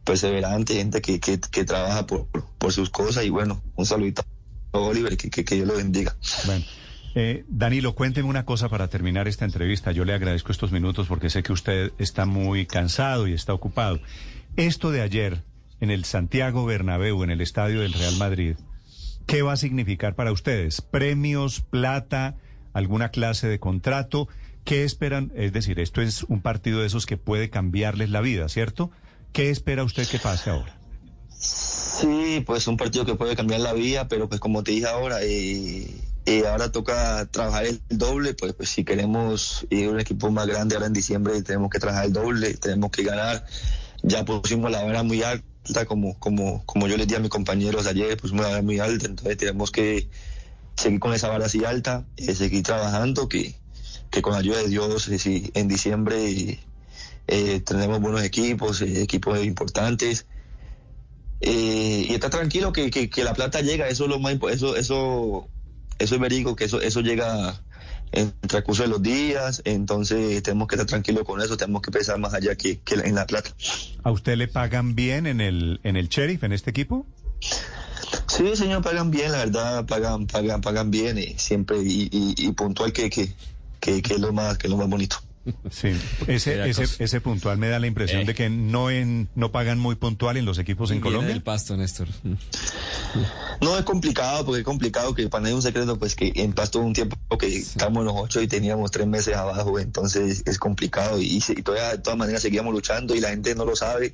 perseverante, 0.04 0.76
gente 0.76 1.02
que, 1.02 1.20
que, 1.20 1.40
que 1.40 1.66
trabaja 1.66 2.06
por, 2.06 2.28
por, 2.60 2.72
sus 2.72 2.92
cosas. 2.92 3.26
Y 3.26 3.32
bueno, 3.32 3.64
un 3.76 3.88
saludito 3.88 4.24
a 4.78 4.90
Oliver, 4.90 5.18
que, 5.18 5.30
que, 5.30 5.44
que 5.44 5.56
Dios 5.56 5.68
lo 5.68 5.76
bendiga. 5.76 6.16
Bueno. 6.46 6.66
Eh, 7.18 7.46
Danilo, 7.48 7.96
cuénteme 7.96 8.28
una 8.28 8.46
cosa 8.46 8.68
para 8.68 8.90
terminar 8.90 9.30
esta 9.30 9.46
entrevista. 9.46 9.94
Yo 9.94 10.04
le 10.04 10.14
agradezco 10.14 10.52
estos 10.52 10.74
minutos 10.74 11.08
porque 11.08 11.30
sé 11.30 11.44
que 11.44 11.54
usted 11.54 11.94
está 11.98 12.26
muy 12.26 12.66
cansado 12.66 13.28
y 13.28 13.34
está 13.34 13.54
ocupado. 13.54 14.02
Esto 14.58 14.92
de 14.92 15.02
ayer 15.02 15.44
en 15.80 15.92
el 15.92 16.04
Santiago 16.04 16.66
Bernabéu, 16.66 17.24
en 17.24 17.32
el 17.32 17.40
estadio 17.40 17.80
del 17.82 17.94
Real 17.94 18.18
Madrid, 18.18 18.58
¿qué 19.26 19.42
va 19.42 19.54
a 19.54 19.58
significar 19.58 20.16
para 20.16 20.34
ustedes? 20.34 20.82
¿Premios, 20.82 21.62
plata, 21.62 22.36
alguna 22.74 23.10
clase 23.10 23.48
de 23.48 23.60
contrato? 23.60 24.28
¿Qué 24.66 24.84
esperan? 24.84 25.32
Es 25.36 25.54
decir, 25.54 25.80
esto 25.80 26.02
es 26.02 26.24
un 26.24 26.42
partido 26.42 26.82
de 26.82 26.88
esos 26.88 27.06
que 27.06 27.18
puede 27.18 27.50
cambiarles 27.50 28.10
la 28.10 28.20
vida, 28.20 28.50
¿cierto? 28.50 28.92
¿Qué 29.32 29.50
espera 29.52 29.84
usted 29.84 30.08
que 30.08 30.20
pase 30.20 30.50
ahora? 30.50 30.78
Sí, 32.00 32.44
pues 32.46 32.68
un 32.68 32.76
partido 32.76 33.06
que 33.06 33.16
puede 33.16 33.38
cambiar 33.38 33.62
la 33.62 33.72
vida, 33.74 34.08
pero 34.10 34.28
pues 34.28 34.42
como 34.42 34.64
te 34.64 34.72
dije 34.72 34.86
ahora, 34.88 35.20
eh, 35.22 35.88
eh, 36.26 36.46
ahora 36.46 36.70
toca 36.72 37.26
trabajar 37.32 37.66
el 37.66 37.82
doble, 37.90 38.34
pues, 38.34 38.54
pues 38.54 38.70
si 38.70 38.84
queremos 38.84 39.66
ir 39.70 39.88
a 39.88 39.92
un 39.92 40.00
equipo 40.02 40.30
más 40.30 40.46
grande 40.46 40.76
ahora 40.76 40.88
en 40.88 40.94
diciembre 40.94 41.42
tenemos 41.42 41.70
que 41.70 41.80
trabajar 41.80 42.06
el 42.06 42.14
doble, 42.14 42.56
tenemos 42.56 42.92
que 42.92 43.04
ganar. 43.04 43.46
Ya 44.04 44.26
pusimos 44.26 44.72
la 44.72 44.84
vara 44.84 45.04
muy 45.04 45.24
alta, 45.24 45.86
como, 45.86 46.20
como, 46.20 46.66
como 46.66 46.88
yo 46.88 46.98
les 46.98 47.08
di 47.08 47.16
a 47.16 47.20
mis 47.20 47.30
compañeros 47.30 47.88
ayer, 47.88 48.18
pusimos 48.18 48.44
la 48.44 48.50
vara 48.50 48.62
muy 48.62 48.80
alta, 48.80 49.06
entonces 49.08 49.38
tenemos 49.38 49.72
que 49.72 50.10
seguir 50.76 51.00
con 51.00 51.14
esa 51.14 51.30
vara 51.30 51.46
así 51.46 51.64
alta, 51.64 52.06
eh, 52.18 52.36
seguir 52.36 52.64
trabajando, 52.64 53.30
que, 53.30 53.56
que 54.12 54.22
con 54.22 54.34
la 54.34 54.40
ayuda 54.40 54.58
de 54.58 54.68
Dios, 54.68 55.08
eh, 55.08 55.52
en 55.54 55.68
diciembre 55.70 56.60
tenemos 57.26 58.02
buenos 58.02 58.24
equipos, 58.24 58.82
equipos 58.82 59.44
importantes. 59.46 60.26
Y 61.42 62.14
está 62.14 62.30
tranquilo 62.30 62.72
que, 62.72 62.90
que, 62.90 63.10
que, 63.10 63.24
la 63.24 63.34
plata 63.34 63.62
llega, 63.62 63.88
eso 63.88 64.06
es 64.06 64.10
lo 64.10 64.20
más 64.20 64.38
eso, 64.50 64.76
eso 64.76 65.50
eso 66.00 66.16
es 66.16 66.22
verídico, 66.22 66.56
que 66.56 66.66
eso, 66.66 66.82
eso 66.82 67.02
llega 67.02 67.62
en 68.12 68.34
el 68.42 68.50
transcurso 68.50 68.84
de 68.84 68.90
los 68.90 69.02
días, 69.02 69.62
entonces 69.66 70.42
tenemos 70.44 70.68
que 70.68 70.76
estar 70.76 70.88
tranquilos 70.88 71.24
con 71.24 71.42
eso, 71.42 71.58
tenemos 71.58 71.82
que 71.82 71.92
pensar 71.92 72.18
más 72.20 72.34
allá 72.34 72.56
que, 72.56 72.80
en 72.86 73.16
la 73.16 73.26
plata. 73.26 73.52
¿A 74.04 74.12
usted 74.12 74.36
le 74.36 74.48
pagan 74.48 74.96
bien 74.96 75.28
en 75.28 75.42
el, 75.42 75.80
en 75.84 75.96
el 75.96 76.08
sheriff, 76.10 76.44
en 76.44 76.54
este 76.54 76.70
equipo? 76.70 77.06
Sí, 78.28 78.56
señor, 78.56 78.84
pagan 78.84 79.12
bien, 79.12 79.32
la 79.32 79.40
verdad, 79.40 79.86
pagan, 79.86 80.28
pagan, 80.28 80.62
pagan 80.62 80.92
bien, 80.92 81.18
y 81.18 81.36
siempre, 81.38 81.78
y, 81.82 82.10
y, 82.12 82.52
puntual 82.52 82.94
que, 82.94 83.10
que, 83.10 83.34
que, 83.80 84.02
que, 84.02 84.14
es 84.16 84.20
lo 84.20 84.34
más, 84.34 84.58
que 84.58 84.68
es 84.68 84.72
lo 84.72 84.78
más 84.78 84.90
bonito. 84.90 85.18
Sí, 85.70 85.90
ese, 86.28 86.70
ese, 86.70 86.88
ese, 87.04 87.22
puntual 87.22 87.58
me 87.58 87.70
da 87.70 87.78
la 87.78 87.86
impresión 87.86 88.22
eh. 88.22 88.26
de 88.26 88.34
que 88.34 88.50
no 88.50 88.90
en 88.90 89.30
no 89.36 89.52
pagan 89.52 89.78
muy 89.78 89.96
puntual 89.96 90.38
en 90.38 90.46
los 90.46 90.58
equipos 90.58 90.90
en 90.90 91.02
Colombia. 91.02 91.34
el 91.34 91.44
pasto, 91.44 91.78
Néstor. 91.78 92.08
No 93.62 93.78
es 93.78 93.84
complicado, 93.84 94.46
porque 94.46 94.60
es 94.60 94.66
complicado 94.66 95.14
que 95.14 95.30
para 95.30 95.44
nadie 95.44 95.56
un 95.56 95.62
secreto, 95.62 95.98
pues 96.00 96.16
que 96.16 96.32
en 96.36 96.54
pasto 96.54 96.80
un 96.80 96.94
tiempo 96.94 97.16
que 97.38 97.48
estamos 97.48 98.00
en 98.00 98.06
los 98.06 98.16
ocho 98.18 98.42
y 98.42 98.48
teníamos 98.48 98.90
tres 98.90 99.08
meses 99.08 99.36
abajo, 99.36 99.80
entonces 99.80 100.42
es 100.46 100.58
complicado 100.58 101.22
y, 101.22 101.44
y 101.48 101.62
todavía 101.62 101.92
de 101.92 101.98
todas 102.00 102.18
maneras 102.18 102.42
seguíamos 102.42 102.74
luchando 102.74 103.16
y 103.16 103.20
la 103.20 103.30
gente 103.30 103.54
no 103.54 103.66
lo 103.66 103.76
sabe. 103.76 104.14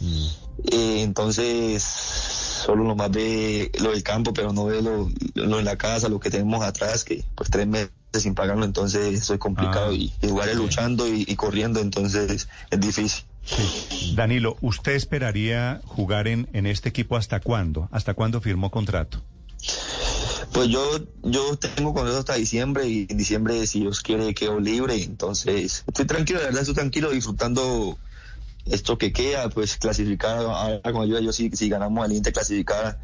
Mm. 0.00 0.26
Eh, 0.72 1.02
entonces 1.02 1.82
solo 1.82 2.84
lo 2.84 2.96
más 2.96 3.10
ve 3.10 3.70
lo 3.80 3.90
del 3.90 4.02
campo, 4.02 4.32
pero 4.32 4.52
no 4.52 4.64
ve 4.64 4.80
lo, 4.80 5.10
lo 5.34 5.58
en 5.58 5.64
la 5.64 5.76
casa, 5.76 6.08
lo 6.08 6.20
que 6.20 6.30
tenemos 6.30 6.62
atrás, 6.64 7.04
que 7.04 7.24
pues 7.34 7.50
tres 7.50 7.66
meses 7.66 7.90
sin 8.20 8.34
pagarlo, 8.34 8.64
entonces 8.64 9.20
eso 9.20 9.34
es 9.34 9.40
complicado 9.40 9.90
ah, 9.90 9.94
y, 9.94 10.12
jugar 10.22 10.54
luchando 10.54 11.06
y, 11.08 11.34
corriendo, 11.36 11.80
entonces 11.80 12.48
es 12.70 12.80
difícil. 12.80 13.24
Danilo, 14.14 14.56
¿usted 14.60 14.92
esperaría 14.92 15.80
jugar 15.84 16.28
en, 16.28 16.48
en 16.52 16.66
este 16.66 16.90
equipo 16.90 17.16
hasta 17.16 17.40
cuándo? 17.40 17.88
¿Hasta 17.90 18.14
cuándo 18.14 18.40
firmó 18.40 18.70
contrato? 18.70 19.22
Pues 20.52 20.68
yo, 20.68 20.98
yo 21.22 21.56
tengo 21.56 21.94
contrato 21.94 22.18
hasta 22.18 22.34
diciembre 22.34 22.86
y 22.86 23.06
en 23.08 23.16
diciembre, 23.16 23.66
si 23.66 23.80
Dios 23.80 24.00
quiere, 24.00 24.34
quedo 24.34 24.60
libre. 24.60 25.02
Entonces, 25.02 25.84
estoy 25.86 26.04
tranquilo, 26.04 26.40
de 26.40 26.46
verdad, 26.46 26.60
estoy 26.60 26.74
tranquilo 26.74 27.10
disfrutando 27.10 27.98
esto 28.66 28.98
que 28.98 29.12
queda, 29.12 29.48
pues 29.48 29.76
clasificar, 29.76 30.38
ahora 30.38 30.92
con 30.92 31.02
ayuda 31.02 31.20
yo 31.20 31.32
si, 31.32 31.50
si 31.50 31.68
ganamos 31.68 32.04
al 32.04 32.12
Inter, 32.12 32.32
clasificar 32.32 32.98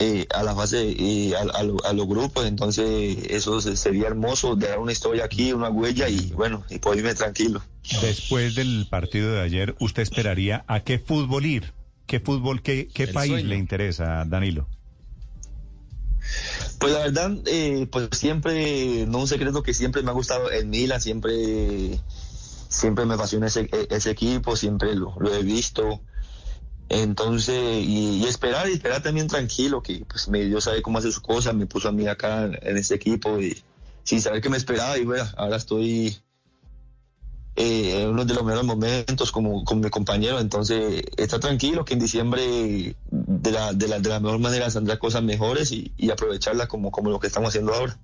eh, 0.00 0.26
a 0.34 0.42
la 0.42 0.54
fase 0.56 0.84
y 0.84 1.34
a, 1.34 1.40
a, 1.40 1.92
los 1.92 2.06
grupos, 2.08 2.46
entonces 2.46 3.16
eso 3.30 3.60
sería 3.60 4.08
hermoso, 4.08 4.56
dejar 4.56 4.80
una 4.80 4.90
historia 4.90 5.24
aquí, 5.24 5.52
una 5.52 5.70
huella 5.70 6.08
y 6.08 6.32
bueno, 6.32 6.64
y 6.68 6.78
poder 6.78 6.98
irme 6.98 7.14
tranquilo. 7.14 7.62
Después 8.02 8.56
del 8.56 8.86
partido 8.90 9.32
de 9.32 9.40
ayer, 9.42 9.76
¿usted 9.78 10.02
esperaría 10.02 10.64
a 10.66 10.80
qué 10.80 10.98
fútbol 10.98 11.46
ir? 11.46 11.72
¿Qué 12.06 12.18
fútbol, 12.18 12.60
qué, 12.60 12.88
qué 12.92 13.06
país 13.06 13.44
le 13.44 13.56
interesa, 13.56 14.24
Danilo? 14.26 14.66
Pues 16.78 16.92
la 16.92 16.98
verdad, 16.98 17.32
eh, 17.46 17.86
pues 17.90 18.08
siempre, 18.12 19.06
no 19.06 19.18
un 19.18 19.28
secreto 19.28 19.62
que 19.62 19.74
siempre 19.74 20.02
me 20.02 20.10
ha 20.10 20.14
gustado 20.14 20.50
el 20.50 20.66
Milan, 20.66 21.00
siempre, 21.00 22.00
siempre 22.68 23.06
me 23.06 23.14
apasiona 23.14 23.46
ese, 23.46 23.70
ese 23.90 24.10
equipo, 24.10 24.56
siempre 24.56 24.94
lo, 24.94 25.14
lo 25.20 25.34
he 25.34 25.42
visto. 25.42 26.00
Entonces, 26.88 27.84
y, 27.84 28.24
esperar, 28.26 28.68
y 28.68 28.74
esperar 28.74 29.02
también 29.02 29.26
tranquilo, 29.26 29.82
que 29.82 30.04
pues 30.06 30.28
me, 30.28 30.44
Dios 30.44 30.64
sabe 30.64 30.82
cómo 30.82 30.98
hace 30.98 31.10
sus 31.10 31.20
cosas, 31.20 31.54
me 31.54 31.66
puso 31.66 31.88
a 31.88 31.92
mí 31.92 32.06
acá 32.06 32.44
en, 32.44 32.76
este 32.76 32.94
equipo 32.94 33.40
y 33.40 33.62
sin 34.02 34.20
saber 34.20 34.40
que 34.40 34.50
me 34.50 34.56
esperaba 34.56 34.98
y 34.98 35.04
bueno, 35.04 35.24
ahora 35.36 35.56
estoy 35.56 36.18
eh, 37.56 38.02
en 38.02 38.08
uno 38.10 38.24
de 38.24 38.34
los 38.34 38.44
mejores 38.44 38.66
momentos 38.66 39.32
como 39.32 39.64
con 39.64 39.80
mi 39.80 39.88
compañero, 39.88 40.40
entonces 40.40 41.02
está 41.16 41.40
tranquilo 41.40 41.84
que 41.84 41.94
en 41.94 42.00
diciembre 42.00 42.94
de 43.10 43.50
la, 43.50 43.72
de 43.72 43.88
la, 43.88 43.98
de 43.98 44.08
la 44.10 44.20
mejor 44.20 44.40
manera 44.40 44.70
saldrá 44.70 44.98
cosas 44.98 45.22
mejores 45.22 45.72
y, 45.72 45.92
y 45.96 46.10
aprovecharlas 46.10 46.68
como, 46.68 46.90
como 46.90 47.10
lo 47.10 47.18
que 47.18 47.28
estamos 47.28 47.48
haciendo 47.48 47.72
ahora. 47.72 47.98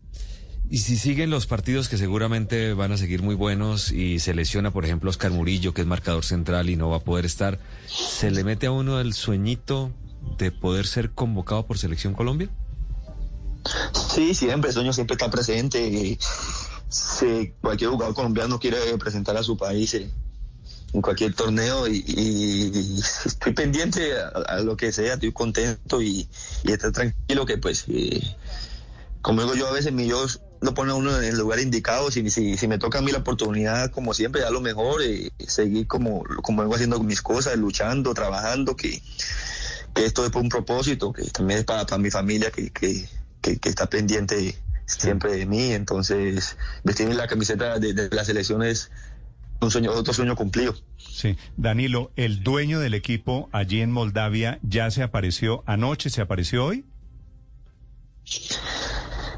Y 0.73 0.79
si 0.79 0.97
siguen 0.97 1.31
los 1.31 1.47
partidos 1.47 1.89
que 1.89 1.99
seguramente 1.99 2.75
van 2.75 2.93
a 2.93 2.97
seguir 2.97 3.23
muy 3.23 3.35
buenos 3.35 3.91
y 3.91 4.21
se 4.21 4.35
lesiona, 4.35 4.71
por 4.71 4.85
ejemplo, 4.85 5.11
Oscar 5.11 5.33
Murillo, 5.33 5.75
que 5.75 5.81
es 5.81 5.87
marcador 5.87 6.25
central 6.25 6.71
y 6.71 6.77
no 6.77 6.89
va 6.89 6.99
a 6.99 7.01
poder 7.01 7.27
estar, 7.27 7.59
¿se 7.89 8.31
le 8.31 8.45
mete 8.45 8.67
a 8.67 8.71
uno 8.71 9.01
el 9.01 9.13
sueñito 9.13 9.91
de 10.39 10.53
poder 10.53 10.87
ser 10.87 11.11
convocado 11.11 11.67
por 11.67 11.77
Selección 11.77 12.15
Colombia? 12.15 12.49
Sí, 14.15 14.33
siempre, 14.33 14.71
el 14.71 14.75
sueño 14.75 14.93
siempre 14.93 15.15
está 15.15 15.29
presente. 15.29 16.17
Si 16.89 17.53
cualquier 17.61 17.91
jugador 17.91 18.15
colombiano 18.15 18.61
quiere 18.61 18.79
presentar 18.97 19.37
a 19.37 19.43
su 19.43 19.57
país 19.57 19.95
eh, 19.95 20.09
en 20.93 21.03
cualquier 21.03 21.35
torneo 21.35 21.89
y, 21.89 22.97
estoy 23.27 23.55
pendiente 23.55 24.13
a, 24.47 24.61
lo 24.61 24.77
que 24.77 24.93
sea, 24.93 25.15
estoy 25.15 25.33
contento 25.33 26.01
y, 26.01 26.29
y 26.63 26.71
estoy 26.71 26.93
tranquilo 26.93 27.45
que 27.45 27.59
pues, 27.59 27.87
eh, 27.89 28.23
como 29.21 29.43
digo 29.43 29.57
yo 29.57 29.67
a 29.67 29.73
veces, 29.73 29.93
mi 29.93 30.05
Dios 30.05 30.41
lo 30.61 30.75
pone 30.75 30.93
a 30.93 30.95
uno 30.95 31.17
en 31.17 31.25
el 31.25 31.39
lugar 31.39 31.61
indicado. 31.61 32.11
Si, 32.11 32.29
si, 32.31 32.57
si 32.57 32.69
me 32.69 32.79
toca 32.79 32.99
a 32.99 33.03
mí 33.03 33.11
la 33.11 33.19
oportunidad, 33.19 33.91
como 33.91 34.15
siempre, 34.15 34.43
dar 34.43 34.53
lo 34.53 34.61
mejor, 34.61 35.03
y 35.03 35.33
seguir 35.47 35.87
como, 35.87 36.23
como 36.43 36.63
vengo 36.63 36.75
haciendo 36.75 37.01
mis 37.03 37.23
cosas, 37.23 37.57
luchando, 37.57 38.15
trabajando, 38.15 38.77
que, 38.77 39.03
que 39.95 40.05
esto 40.05 40.25
es 40.25 40.31
por 40.31 40.43
un 40.43 40.49
propósito, 40.49 41.13
que 41.13 41.25
también 41.31 41.61
es 41.61 41.65
para, 41.65 41.87
para 41.87 41.99
mi 41.99 42.11
familia 42.11 42.51
que, 42.51 42.71
que, 42.71 43.07
que, 43.41 43.69
está 43.69 43.87
pendiente 43.89 44.57
siempre 44.87 45.33
de 45.33 45.47
mí. 45.47 45.73
Entonces, 45.73 46.57
vestir 46.85 47.15
la 47.15 47.27
camiseta 47.27 47.79
de, 47.79 47.95
de 47.95 48.15
la 48.15 48.25
selección 48.25 48.63
es 48.63 48.91
un 49.61 49.71
sueño, 49.71 49.93
otro 49.93 50.13
sueño 50.13 50.37
cumplido. 50.37 50.75
Sí, 50.97 51.37
Danilo, 51.57 52.11
el 52.17 52.43
dueño 52.43 52.81
del 52.81 52.95
equipo 52.95 53.49
allí 53.53 53.81
en 53.81 53.93
Moldavia 53.93 54.59
ya 54.63 54.91
se 54.91 55.03
apareció 55.03 55.63
anoche, 55.67 56.11
se 56.11 56.21
apareció 56.21 56.67
hoy. 56.67 56.85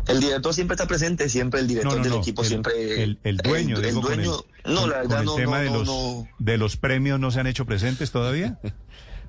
El 0.09 0.21
director 0.21 0.53
siempre 0.53 0.75
está 0.75 0.87
presente, 0.87 1.29
siempre 1.29 1.61
el 1.61 1.69
director 1.69 1.93
No, 1.93 1.99
no, 1.99 2.03
del 2.05 2.13
no, 2.15 2.19
equipo 2.21 2.43
el- 2.43 2.49
siempre. 2.49 3.03
el- 3.03 3.19
el 3.23 3.37
dueño, 3.39 3.77
el, 3.77 3.83
digo, 3.83 4.01
con 4.03 4.15
dueño, 4.17 4.37
el- 4.65 4.75
no, 4.75 4.81
con- 4.83 4.91
la 4.91 5.01
con 5.01 5.09
verdad 5.09 5.21
el 5.21 5.27
no, 5.27 5.35
tema 5.37 5.59
no, 5.59 5.65
de 5.65 5.71
los 5.79 5.87
no. 5.87 6.29
de 6.39 6.59
los 6.59 6.77
premios 6.77 7.21
no 7.21 7.31
se 7.31 7.41
han 7.41 7.47
hecho 7.47 7.65
presentes 7.67 8.11
todavía. 8.11 8.59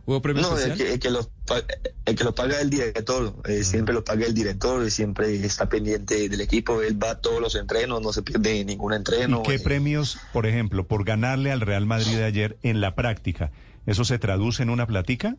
¿Hubo 0.05 0.21
premio 0.21 0.41
No, 0.41 0.57
el 0.59 0.73
que, 0.73 0.93
el 0.93 0.99
que 0.99 1.07
el 1.07 2.15
que 2.17 2.31
paga 2.33 2.59
el 2.59 2.69
director, 2.69 3.33
eh, 3.45 3.63
siempre 3.63 3.93
lo 3.93 4.03
paga 4.03 4.25
el 4.25 4.33
director, 4.33 4.91
siempre 4.91 5.33
está 5.45 5.69
pendiente 5.69 6.27
del 6.27 6.41
equipo, 6.41 6.81
él 6.81 7.01
va 7.01 7.11
a 7.11 7.21
todos 7.21 7.39
los 7.39 7.55
entrenos, 7.55 8.01
no 8.01 8.11
se 8.11 8.21
pierde 8.21 8.65
ningún 8.65 8.91
entreno. 8.93 9.39
¿Y 9.45 9.47
qué 9.47 9.55
eh, 9.55 9.59
premios, 9.59 10.17
por 10.33 10.45
ejemplo, 10.45 10.85
por 10.87 11.05
ganarle 11.05 11.53
al 11.53 11.61
Real 11.61 11.85
Madrid 11.85 12.17
de 12.17 12.25
ayer 12.25 12.57
en 12.63 12.81
la 12.81 12.95
práctica? 12.95 13.51
¿Eso 13.85 14.03
se 14.03 14.19
traduce 14.19 14.61
en 14.63 14.69
una 14.69 14.87
platica? 14.87 15.37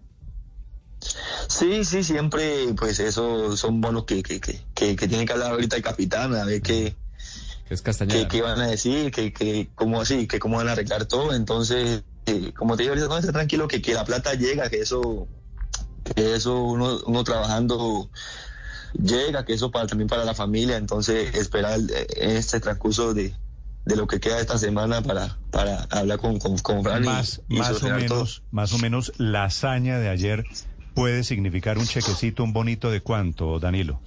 Sí, 1.49 1.85
sí, 1.85 2.03
siempre, 2.03 2.75
pues 2.77 2.99
eso 3.01 3.57
son 3.57 3.81
bonos 3.81 4.05
que, 4.05 4.23
que, 4.23 4.41
que, 4.41 4.61
que, 4.75 4.97
que 4.97 5.09
tiene 5.09 5.25
que 5.27 5.33
hablar 5.33 5.53
ahorita 5.53 5.77
el 5.77 5.83
capitán, 5.83 6.35
a 6.35 6.45
ver 6.45 6.63
qué, 6.63 6.97
Que 7.69 7.75
es 7.75 7.81
qué, 7.81 7.85
Castañeda. 7.87 8.29
qué 8.29 8.43
van 8.43 8.61
a 8.61 8.67
decir, 8.67 9.11
que, 9.11 9.33
que 9.33 9.71
cómo 9.75 10.01
así, 10.01 10.27
que 10.27 10.39
cómo 10.39 10.57
van 10.59 10.69
a 10.69 10.73
arreglar 10.73 11.07
todo. 11.07 11.35
Entonces, 11.35 12.05
eh, 12.27 12.53
como 12.57 12.77
te 12.77 12.83
digo 12.85 12.93
ahorita, 12.95 13.09
no, 13.09 13.19
esté 13.19 13.33
tranquilo, 13.33 13.69
que, 13.69 13.83
que 13.83 13.95
la 13.95 14.05
plata 14.05 14.35
llega, 14.35 14.71
que 14.71 14.81
eso, 14.81 15.29
que 16.15 16.35
eso 16.35 16.63
uno, 16.63 17.01
uno 17.07 17.25
trabajando 17.25 18.11
llega, 18.95 19.45
que 19.45 19.55
eso 19.55 19.71
para 19.71 19.87
también 19.87 20.09
para 20.09 20.25
la 20.25 20.35
familia. 20.35 20.77
Entonces, 20.77 21.35
esperar 21.35 21.79
eh, 21.95 22.07
este 22.19 22.61
transcurso 22.61 23.13
de, 23.15 23.35
de 23.85 23.97
lo 23.97 24.07
que 24.07 24.21
queda 24.21 24.41
esta 24.41 24.57
semana 24.59 25.03
para, 25.03 25.39
para 25.51 25.83
hablar 25.91 26.19
con, 26.19 26.39
con, 26.39 26.57
con 26.59 26.83
Fran 26.83 27.05
y- 27.05 27.09
Más, 27.09 27.43
y 27.49 27.59
más 27.59 27.73
o 27.73 27.81
todo. 27.81 27.91
menos, 27.97 28.43
más 28.51 28.73
o 28.73 28.79
menos 28.79 29.13
la 29.19 29.45
hazaña 29.45 29.99
de 29.99 30.09
ayer 30.09 30.45
puede 30.95 31.25
significar 31.25 31.77
un 31.79 31.87
chequecito, 31.87 32.45
un 32.45 32.53
bonito 32.53 32.91
de 32.91 33.01
cuánto, 33.01 33.59
Danilo. 33.59 34.01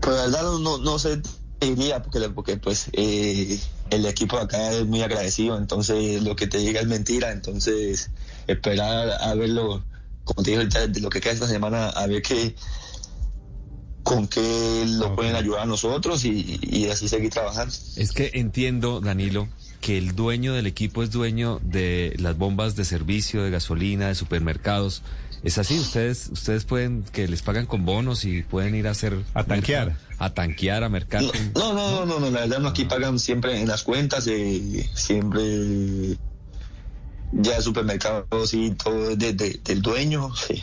Pues 0.00 0.16
la 0.16 0.22
verdad 0.24 0.42
no, 0.58 0.78
no, 0.78 0.98
sé, 0.98 1.20
te 1.58 1.74
diría, 1.74 2.02
porque, 2.02 2.28
porque 2.30 2.56
pues 2.56 2.88
eh, 2.92 3.60
el 3.90 4.06
equipo 4.06 4.36
de 4.36 4.44
acá 4.44 4.72
es 4.72 4.86
muy 4.86 5.02
agradecido, 5.02 5.58
entonces 5.58 6.22
lo 6.22 6.34
que 6.34 6.46
te 6.46 6.58
diga 6.58 6.80
es 6.80 6.86
mentira, 6.86 7.30
entonces 7.30 8.10
esperar 8.46 9.10
a 9.20 9.34
verlo, 9.34 9.84
como 10.24 10.42
te 10.42 10.50
dije 10.50 10.62
ahorita, 10.62 10.86
de 10.86 11.00
lo 11.00 11.10
que 11.10 11.20
queda 11.20 11.34
esta 11.34 11.48
semana, 11.48 11.90
a 11.90 12.06
ver 12.06 12.22
qué, 12.22 12.54
con 14.02 14.26
qué 14.28 14.84
lo 14.86 15.14
pueden 15.14 15.36
ayudar 15.36 15.62
a 15.62 15.66
nosotros 15.66 16.24
y, 16.24 16.58
y 16.62 16.88
así 16.88 17.08
seguir 17.08 17.30
trabajando. 17.30 17.74
Es 17.96 18.12
que 18.12 18.30
entiendo, 18.34 19.00
Danilo, 19.00 19.48
que 19.80 19.98
el 19.98 20.14
dueño 20.14 20.54
del 20.54 20.66
equipo 20.66 21.02
es 21.02 21.10
dueño 21.10 21.60
de 21.62 22.14
las 22.18 22.36
bombas 22.36 22.76
de 22.76 22.84
servicio, 22.84 23.42
de 23.42 23.50
gasolina, 23.50 24.08
de 24.08 24.14
supermercados. 24.14 25.02
Es 25.44 25.56
así, 25.58 25.78
ustedes 25.78 26.30
ustedes 26.32 26.64
pueden, 26.64 27.04
que 27.12 27.28
les 27.28 27.42
pagan 27.42 27.66
con 27.66 27.84
bonos 27.84 28.24
y 28.24 28.42
pueden 28.42 28.74
ir 28.74 28.88
a 28.88 28.90
hacer... 28.90 29.16
A 29.34 29.44
tanquear. 29.44 29.88
mercado, 29.88 30.14
A 30.18 30.34
tanquear, 30.34 30.82
a 30.82 30.88
mercar. 30.88 31.22
No, 31.22 31.32
no, 31.54 31.74
no, 31.74 31.90
no, 31.90 32.06
no, 32.06 32.20
no, 32.20 32.30
la 32.30 32.40
verdad 32.40 32.58
no, 32.58 32.68
aquí 32.68 32.84
pagan 32.86 33.18
siempre 33.18 33.60
en 33.60 33.68
las 33.68 33.84
cuentas, 33.84 34.26
eh, 34.26 34.88
siempre 34.94 36.18
ya 37.32 37.60
supermercados 37.60 38.54
y 38.54 38.70
todo 38.70 39.14
de, 39.16 39.32
de- 39.34 39.60
del 39.64 39.82
dueño, 39.82 40.34
sí, 40.34 40.62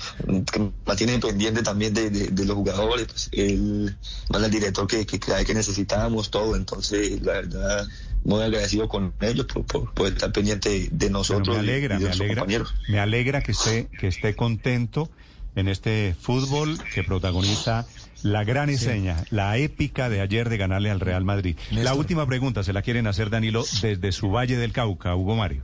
que 0.51 0.71
mantiene 0.85 1.19
pendiente 1.19 1.61
también 1.61 1.93
de, 1.93 2.09
de- 2.09 2.27
de 2.29 2.45
los 2.45 2.55
jugadores, 2.55 3.07
pues 3.07 3.29
él 3.33 3.95
manda 4.29 4.45
al 4.47 4.51
director 4.51 4.87
que, 4.87 5.05
que, 5.05 5.19
que, 5.19 5.45
que 5.45 5.53
necesitamos 5.53 6.31
todo, 6.31 6.55
entonces 6.55 7.21
la 7.21 7.33
verdad 7.33 7.87
muy 8.23 8.41
agradecido 8.41 8.87
con 8.87 9.13
ellos 9.21 9.45
por, 9.45 9.65
por, 9.65 9.93
por 9.93 10.07
estar 10.07 10.31
pendiente 10.31 10.69
de 10.69 10.89
Pero 10.97 11.11
nosotros 11.11 11.55
me 11.55 11.59
alegra, 11.59 11.95
y 11.97 11.99
de 11.99 12.05
me 12.05 12.11
alegra, 12.11 12.35
compañeros. 12.35 12.73
me 12.87 12.99
alegra 12.99 13.41
que 13.41 13.51
esté, 13.51 13.87
que 13.99 14.07
esté 14.07 14.35
contento 14.35 15.09
en 15.55 15.67
este 15.67 16.15
fútbol 16.19 16.77
que 16.93 17.03
protagoniza 17.03 17.85
la 18.23 18.43
gran 18.43 18.69
enseña, 18.71 19.23
la 19.29 19.57
épica 19.57 20.09
de 20.09 20.19
ayer 20.21 20.49
de 20.49 20.57
ganarle 20.57 20.89
al 20.89 20.99
Real 20.99 21.23
Madrid. 21.23 21.55
La 21.71 21.93
última 21.93 22.25
pregunta 22.25 22.63
se 22.63 22.73
la 22.73 22.81
quieren 22.81 23.05
hacer 23.05 23.29
Danilo 23.29 23.63
desde 23.83 24.11
su 24.11 24.31
Valle 24.31 24.57
del 24.57 24.73
Cauca, 24.73 25.15
Hugo 25.15 25.35
Mario. 25.35 25.63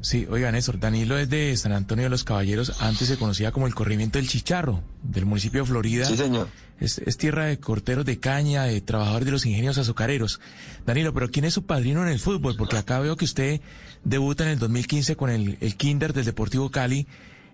Sí, 0.00 0.26
oiga, 0.28 0.50
Néstor, 0.50 0.80
Danilo 0.80 1.16
es 1.18 1.28
de 1.30 1.56
San 1.56 1.72
Antonio 1.72 2.04
de 2.04 2.10
los 2.10 2.24
Caballeros, 2.24 2.80
antes 2.80 3.08
se 3.08 3.16
conocía 3.16 3.52
como 3.52 3.66
el 3.66 3.74
corrimiento 3.74 4.18
del 4.18 4.28
Chicharro, 4.28 4.82
del 5.02 5.26
municipio 5.26 5.60
de 5.60 5.66
Florida. 5.66 6.04
Sí, 6.06 6.16
señor. 6.16 6.48
Es, 6.80 6.98
es 6.98 7.16
tierra 7.16 7.44
de 7.44 7.60
corteros 7.60 8.04
de 8.04 8.18
caña, 8.18 8.64
de 8.64 8.80
trabajadores 8.80 9.26
de 9.26 9.32
los 9.32 9.46
ingenios 9.46 9.78
azucareros. 9.78 10.40
Danilo, 10.84 11.14
pero 11.14 11.30
¿quién 11.30 11.44
es 11.44 11.54
su 11.54 11.64
padrino 11.64 12.02
en 12.02 12.08
el 12.08 12.18
fútbol? 12.18 12.56
Porque 12.56 12.76
acá 12.76 12.98
veo 12.98 13.16
que 13.16 13.24
usted 13.24 13.60
debuta 14.02 14.42
en 14.44 14.50
el 14.50 14.58
2015 14.58 15.14
con 15.14 15.30
el, 15.30 15.58
el 15.60 15.76
Kinder 15.76 16.12
del 16.12 16.24
Deportivo 16.24 16.70
Cali, 16.70 17.06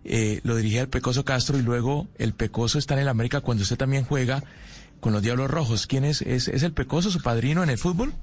eh, 0.05 0.41
lo 0.43 0.57
dirige 0.57 0.81
el 0.81 0.89
Pecoso 0.89 1.25
Castro 1.25 1.59
y 1.59 1.63
luego 1.63 2.09
el 2.17 2.33
Pecoso 2.33 2.79
está 2.79 2.95
en 2.95 3.01
el 3.01 3.09
América 3.09 3.43
cuando 3.43 3.63
usted 3.63 3.77
también 3.77 4.05
juega 4.05 4.43
con 5.01 5.13
los 5.13 5.23
Diablos 5.23 5.51
Rojos. 5.51 5.87
¿Quién 5.87 6.05
es? 6.05 6.23
¿Es, 6.23 6.49
es 6.49 6.63
el 6.63 6.73
Pecoso 6.73 7.11
su 7.11 7.21
padrino 7.21 7.63
en 7.63 7.71
el 7.71 7.79
fútbol? 7.79 8.15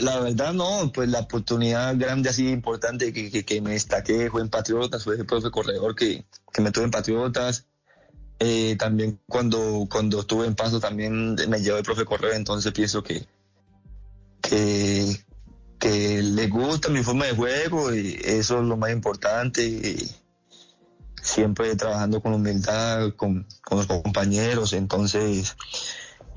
La, 0.00 0.20
verdad 0.20 0.52
no, 0.52 0.90
pues 0.92 1.08
la 1.08 1.20
oportunidad 1.20 1.96
grande 1.96 2.28
así 2.28 2.48
importante 2.48 3.12
que, 3.12 3.44
que, 3.44 3.60
me 3.60 3.72
destaqué 3.72 4.30
fue 4.30 4.42
en 4.42 4.48
Patriotas, 4.48 5.04
fue 5.04 5.16
el 5.16 5.26
profe 5.26 5.50
corredor 5.50 5.94
que, 5.94 6.24
que 6.52 6.62
me 6.62 6.70
tuve 6.70 6.84
en 6.84 6.90
Patriotas. 6.90 7.66
Eh, 8.40 8.76
también 8.78 9.18
cuando, 9.26 9.86
cuando 9.90 10.20
estuve 10.20 10.46
en 10.46 10.54
Paso 10.54 10.78
también 10.78 11.34
me 11.48 11.60
llevó 11.60 11.78
el 11.78 11.84
profe 11.84 12.04
corredor, 12.04 12.36
entonces 12.36 12.72
pienso 12.72 13.02
que, 13.02 13.26
que, 14.40 16.22
le 16.22 16.46
gusta 16.46 16.88
mi 16.88 17.02
forma 17.02 17.26
de 17.26 17.34
juego 17.34 17.92
y 17.92 18.20
eso 18.24 18.60
es 18.60 18.64
lo 18.64 18.76
más 18.76 18.90
importante. 18.90 19.96
siempre 21.20 21.74
trabajando 21.76 22.20
con 22.22 22.34
humildad, 22.34 23.12
con, 23.16 23.46
con 23.62 23.78
los 23.78 23.86
compañeros, 23.86 24.72
entonces 24.72 25.56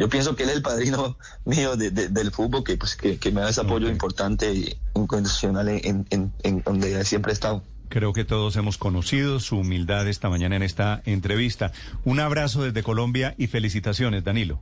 yo 0.01 0.09
pienso 0.09 0.35
que 0.35 0.43
él 0.43 0.49
es 0.49 0.55
el 0.57 0.61
padrino 0.61 1.17
mío 1.45 1.77
de- 1.77 1.91
de- 1.91 2.09
del 2.09 2.31
fútbol, 2.31 2.63
que, 2.63 2.75
pues, 2.75 2.95
que, 2.95 3.17
que 3.17 3.31
me 3.31 3.41
da 3.41 3.49
ese 3.49 3.61
apoyo 3.61 3.87
importante 3.89 4.53
y 4.53 4.75
incondicional 4.95 5.69
en, 5.69 6.05
en, 6.09 6.33
en 6.43 6.61
donde 6.63 7.05
siempre 7.05 7.31
he 7.31 7.33
estado. 7.33 7.63
Creo 7.89 8.13
que 8.13 8.23
todos 8.25 8.55
hemos 8.55 8.77
conocido 8.77 9.39
su 9.39 9.57
humildad 9.57 10.07
esta 10.07 10.29
mañana 10.29 10.55
en 10.55 10.63
esta 10.63 11.01
entrevista. 11.05 11.71
Un 12.05 12.19
abrazo 12.19 12.63
desde 12.63 12.83
Colombia 12.83 13.35
y 13.37 13.47
felicitaciones, 13.47 14.23
Danilo. 14.23 14.59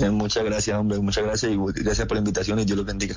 Eh, 0.00 0.10
muchas 0.10 0.44
gracias, 0.44 0.76
hombre, 0.78 0.98
muchas 0.98 1.24
gracias 1.24 1.52
y 1.52 1.56
gracias 1.82 2.08
por 2.08 2.16
la 2.16 2.20
invitación 2.20 2.58
y 2.58 2.64
Dios 2.64 2.76
los 2.78 2.86
bendiga. 2.86 3.16